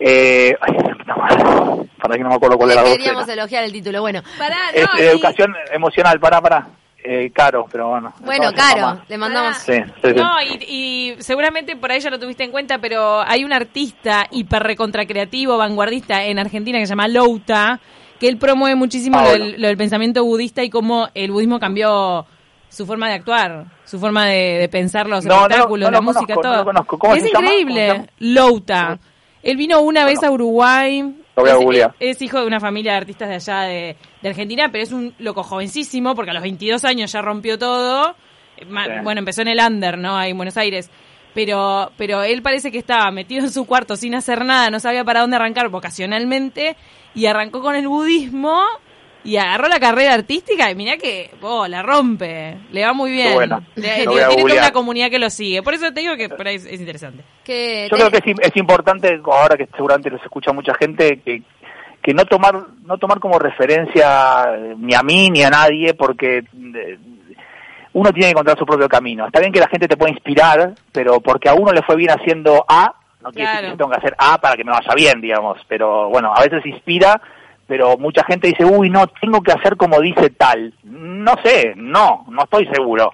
Eh, 0.00 0.54
ay, 0.60 0.76
no, 1.06 1.86
para 2.00 2.16
que 2.16 2.22
no 2.22 2.28
me 2.28 2.34
acuerdo 2.36 2.56
cuál 2.56 2.70
era 2.72 2.82
la 2.82 2.90
Queríamos 2.90 3.28
elogiar 3.28 3.64
el 3.64 3.72
título. 3.72 4.00
Bueno, 4.00 4.22
Pará, 4.38 4.56
Es 4.72 4.86
no, 4.86 4.98
eh, 4.98 5.02
y- 5.04 5.08
educación 5.08 5.54
emocional, 5.72 6.20
para, 6.20 6.40
para. 6.40 6.66
Eh, 7.10 7.30
caro, 7.32 7.64
pero 7.72 7.88
bueno. 7.88 8.12
bueno, 8.20 8.52
Caro, 8.54 8.80
mamá. 8.82 9.04
le 9.08 9.16
mandamos. 9.16 9.56
Sí, 9.58 9.72
sí, 9.72 10.08
sí. 10.10 10.14
No, 10.14 10.42
y, 10.42 10.64
y 10.68 11.22
seguramente 11.22 11.74
por 11.76 11.90
ahí 11.90 12.00
ya 12.00 12.10
lo 12.10 12.18
tuviste 12.18 12.44
en 12.44 12.50
cuenta, 12.50 12.78
pero 12.78 13.22
hay 13.22 13.44
un 13.44 13.52
artista 13.54 14.26
hiper 14.30 14.62
recontra 14.62 15.06
creativo, 15.06 15.56
vanguardista 15.56 16.24
en 16.24 16.38
Argentina 16.38 16.78
que 16.78 16.84
se 16.86 16.90
llama 16.90 17.08
Louta, 17.08 17.80
que 18.20 18.28
él 18.28 18.36
promueve 18.36 18.74
muchísimo 18.76 19.20
lo 19.22 19.30
del, 19.30 19.60
lo 19.60 19.68
del 19.68 19.76
pensamiento 19.78 20.22
budista 20.22 20.62
y 20.62 20.68
cómo 20.68 21.08
el 21.14 21.30
budismo 21.30 21.58
cambió 21.58 22.26
su 22.68 22.84
forma 22.84 23.08
de 23.08 23.14
actuar, 23.14 23.64
su 23.86 23.98
forma 23.98 24.26
de, 24.26 24.58
de 24.58 24.68
pensar 24.68 25.06
los 25.08 25.24
No, 25.24 25.42
espectáculos, 25.46 25.86
no 25.86 25.90
la 25.90 25.98
lo 25.98 26.02
música, 26.02 26.34
conozco, 26.34 26.42
no 26.42 26.48
todo. 26.50 26.56
lo 26.58 26.64
conozco. 26.66 26.98
¿Cómo 26.98 27.14
es 27.14 27.24
increíble, 27.26 27.86
llama? 27.88 28.06
Louta. 28.18 28.98
Él 29.42 29.56
vino 29.56 29.80
una 29.80 30.04
vez 30.04 30.22
a 30.22 30.30
Uruguay. 30.30 31.14
Es, 31.36 31.86
es 32.00 32.22
hijo 32.22 32.40
de 32.40 32.46
una 32.46 32.60
familia 32.60 32.92
de 32.92 32.98
artistas 32.98 33.28
de 33.28 33.34
allá 33.36 33.60
de, 33.62 33.96
de 34.22 34.28
Argentina, 34.28 34.70
pero 34.72 34.84
es 34.84 34.92
un 34.92 35.14
loco 35.18 35.42
jovencísimo 35.42 36.14
porque 36.14 36.30
a 36.30 36.34
los 36.34 36.42
22 36.42 36.84
años 36.84 37.12
ya 37.12 37.22
rompió 37.22 37.58
todo. 37.58 38.14
Eh. 38.56 38.66
Bueno, 39.02 39.20
empezó 39.20 39.42
en 39.42 39.48
el 39.48 39.60
under, 39.60 39.96
¿no? 39.98 40.16
Ahí 40.16 40.30
en 40.30 40.36
Buenos 40.36 40.56
Aires. 40.56 40.90
Pero, 41.34 41.92
pero 41.96 42.22
él 42.24 42.42
parece 42.42 42.72
que 42.72 42.78
estaba 42.78 43.10
metido 43.12 43.44
en 43.44 43.50
su 43.52 43.66
cuarto 43.66 43.96
sin 43.96 44.14
hacer 44.14 44.44
nada, 44.44 44.70
no 44.70 44.80
sabía 44.80 45.04
para 45.04 45.20
dónde 45.20 45.36
arrancar 45.36 45.68
vocacionalmente 45.68 46.74
y 47.14 47.26
arrancó 47.26 47.60
con 47.60 47.76
el 47.76 47.86
budismo 47.86 48.60
y 49.24 49.36
agarró 49.36 49.68
la 49.68 49.78
carrera 49.78 50.14
artística 50.14 50.70
y 50.70 50.74
mirá 50.74 50.96
que 50.96 51.30
oh, 51.42 51.68
la 51.68 51.82
rompe, 51.82 52.56
le 52.72 52.84
va 52.84 52.92
muy 52.92 53.12
bien. 53.12 53.34
bueno. 53.34 53.62
Le- 53.76 54.06
tiene 54.06 54.24
toda 54.26 54.54
una 54.54 54.70
comunidad 54.72 55.10
que 55.10 55.18
lo 55.18 55.28
sigue. 55.28 55.62
Por 55.62 55.74
eso 55.74 55.92
te 55.92 56.00
digo 56.00 56.16
que 56.16 56.28
por 56.28 56.48
ahí 56.48 56.56
es, 56.56 56.64
es 56.64 56.80
interesante. 56.80 57.22
Que 57.44 57.88
Yo 57.90 57.96
te- 57.96 58.10
creo 58.10 58.22
que 58.22 58.34
es 58.48 58.56
importante, 58.56 59.20
ahora 59.24 59.56
que 59.56 59.66
seguramente 59.76 60.10
los 60.10 60.22
escucha 60.22 60.52
mucha 60.52 60.72
gente, 60.74 61.20
que, 61.24 61.42
que 62.08 62.14
no 62.14 62.24
tomar 62.24 62.54
no 62.86 62.96
tomar 62.96 63.20
como 63.20 63.38
referencia 63.38 64.44
eh, 64.56 64.74
ni 64.78 64.94
a 64.94 65.02
mí 65.02 65.28
ni 65.28 65.42
a 65.42 65.50
nadie, 65.50 65.92
porque 65.92 66.38
eh, 66.38 66.98
uno 67.92 68.10
tiene 68.12 68.28
que 68.28 68.30
encontrar 68.30 68.58
su 68.58 68.64
propio 68.64 68.88
camino. 68.88 69.26
Está 69.26 69.40
bien 69.40 69.52
que 69.52 69.60
la 69.60 69.68
gente 69.68 69.86
te 69.86 69.98
puede 69.98 70.12
inspirar, 70.12 70.72
pero 70.90 71.20
porque 71.20 71.50
a 71.50 71.54
uno 71.54 71.70
le 71.70 71.82
fue 71.82 71.96
bien 71.96 72.10
haciendo 72.10 72.64
A, 72.66 72.94
no 73.20 73.30
quiere 73.30 73.50
decir 73.50 73.64
que 73.64 73.70
yo 73.72 73.76
tengo 73.76 73.90
que 73.90 73.98
hacer 73.98 74.14
A 74.16 74.38
para 74.38 74.56
que 74.56 74.64
me 74.64 74.72
vaya 74.72 74.94
bien, 74.96 75.20
digamos. 75.20 75.58
Pero 75.68 76.08
bueno, 76.08 76.32
a 76.34 76.40
veces 76.40 76.64
inspira, 76.64 77.20
pero 77.66 77.98
mucha 77.98 78.24
gente 78.24 78.48
dice, 78.48 78.64
uy, 78.64 78.88
no, 78.88 79.06
tengo 79.08 79.42
que 79.42 79.52
hacer 79.52 79.76
como 79.76 80.00
dice 80.00 80.30
tal. 80.30 80.72
No 80.84 81.34
sé, 81.44 81.74
no, 81.76 82.24
no 82.30 82.44
estoy 82.44 82.66
seguro. 82.72 83.12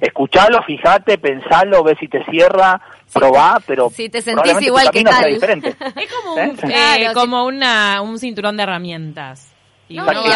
Escuchalo, 0.00 0.64
fíjate, 0.64 1.18
pensalo, 1.18 1.84
ve 1.84 1.94
si 2.00 2.08
te 2.08 2.24
cierra, 2.24 2.80
probá, 3.12 3.60
pero 3.66 3.90
si 3.90 4.08
te 4.08 4.20
sentís 4.22 4.60
igual 4.62 4.90
que 4.90 5.04
tal. 5.04 5.32
diferente. 5.34 5.76
Es 5.96 6.12
como 6.12 6.38
¿Eh? 6.38 6.48
un, 6.50 6.50
eh, 6.70 6.72
Claro, 6.72 7.14
como 7.14 7.44
una, 7.44 8.00
un 8.02 8.18
cinturón 8.18 8.56
de 8.56 8.62
herramientas. 8.64 9.48
Y 9.88 9.96
No, 9.96 10.04
agarrando. 10.04 10.30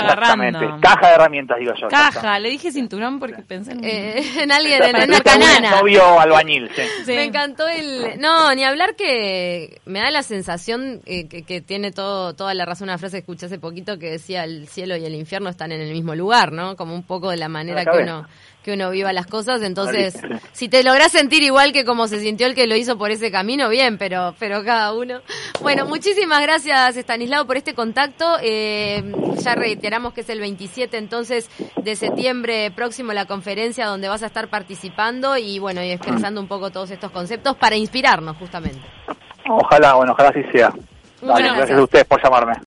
Exactamente. 0.44 0.80
Caja 0.82 1.08
de 1.08 1.14
herramientas, 1.14 1.56
digo 1.58 1.72
yo. 1.80 1.88
Caja, 1.88 2.38
le 2.38 2.50
dije 2.50 2.70
cinturón 2.72 3.18
porque 3.18 3.40
pensé 3.42 3.72
en... 3.72 3.84
eh, 3.84 4.22
en 4.42 4.52
alguien, 4.52 4.82
en 4.82 5.08
una 5.08 5.20
canana. 5.20 5.70
Novio 5.80 6.20
albañil, 6.20 6.68
sí. 6.76 6.82
Sí. 7.06 7.12
Me 7.12 7.24
encantó 7.24 7.66
el... 7.66 8.20
No, 8.20 8.54
ni 8.54 8.64
hablar 8.64 8.96
que 8.96 9.80
me 9.86 10.00
da 10.00 10.10
la 10.10 10.22
sensación 10.22 11.00
eh, 11.06 11.26
que, 11.28 11.42
que 11.44 11.62
tiene 11.62 11.90
todo 11.90 12.34
toda 12.34 12.52
la 12.52 12.66
razón 12.66 12.88
una 12.90 12.98
frase 12.98 13.16
que 13.16 13.20
escuché 13.20 13.46
hace 13.46 13.58
poquito 13.58 13.98
que 13.98 14.10
decía 14.10 14.44
el 14.44 14.68
cielo 14.68 14.94
y 14.96 15.06
el 15.06 15.14
infierno 15.14 15.48
están 15.48 15.72
en 15.72 15.80
el 15.80 15.92
mismo 15.92 16.14
lugar, 16.14 16.52
¿no? 16.52 16.76
Como 16.76 16.94
un 16.94 17.04
poco 17.04 17.30
de 17.30 17.38
la 17.38 17.48
manera 17.48 17.82
La 17.82 17.90
que 17.90 17.98
uno 18.02 18.26
que 18.66 18.72
uno 18.72 18.90
viva 18.90 19.12
las 19.12 19.28
cosas, 19.28 19.62
entonces 19.62 20.18
si 20.50 20.68
te 20.68 20.82
lográs 20.82 21.12
sentir 21.12 21.44
igual 21.44 21.72
que 21.72 21.84
como 21.84 22.08
se 22.08 22.18
sintió 22.18 22.48
el 22.48 22.56
que 22.56 22.66
lo 22.66 22.74
hizo 22.74 22.98
por 22.98 23.12
ese 23.12 23.30
camino, 23.30 23.68
bien, 23.68 23.96
pero 23.96 24.34
pero 24.40 24.64
cada 24.64 24.92
uno. 24.92 25.20
Bueno, 25.62 25.86
muchísimas 25.86 26.42
gracias 26.42 26.96
Estanislao 26.96 27.46
por 27.46 27.56
este 27.56 27.74
contacto. 27.74 28.38
Eh, 28.42 29.04
ya 29.38 29.54
reiteramos 29.54 30.14
que 30.14 30.22
es 30.22 30.28
el 30.30 30.40
27 30.40 30.98
entonces 30.98 31.48
de 31.76 31.94
septiembre 31.94 32.72
próximo 32.72 33.12
la 33.12 33.26
conferencia 33.26 33.86
donde 33.86 34.08
vas 34.08 34.24
a 34.24 34.26
estar 34.26 34.48
participando 34.48 35.36
y 35.36 35.60
bueno, 35.60 35.80
y 35.84 35.92
expresando 35.92 36.40
un 36.40 36.48
poco 36.48 36.70
todos 36.70 36.90
estos 36.90 37.12
conceptos 37.12 37.54
para 37.56 37.76
inspirarnos 37.76 38.36
justamente. 38.36 38.82
Ojalá, 39.48 39.94
bueno, 39.94 40.10
ojalá 40.12 40.30
así 40.30 40.42
sea. 40.50 40.74
Dale, 41.22 41.52
gracias. 41.54 41.78
a 41.78 41.82
ustedes 41.84 42.04
por 42.04 42.20
llamarme. 42.20 42.56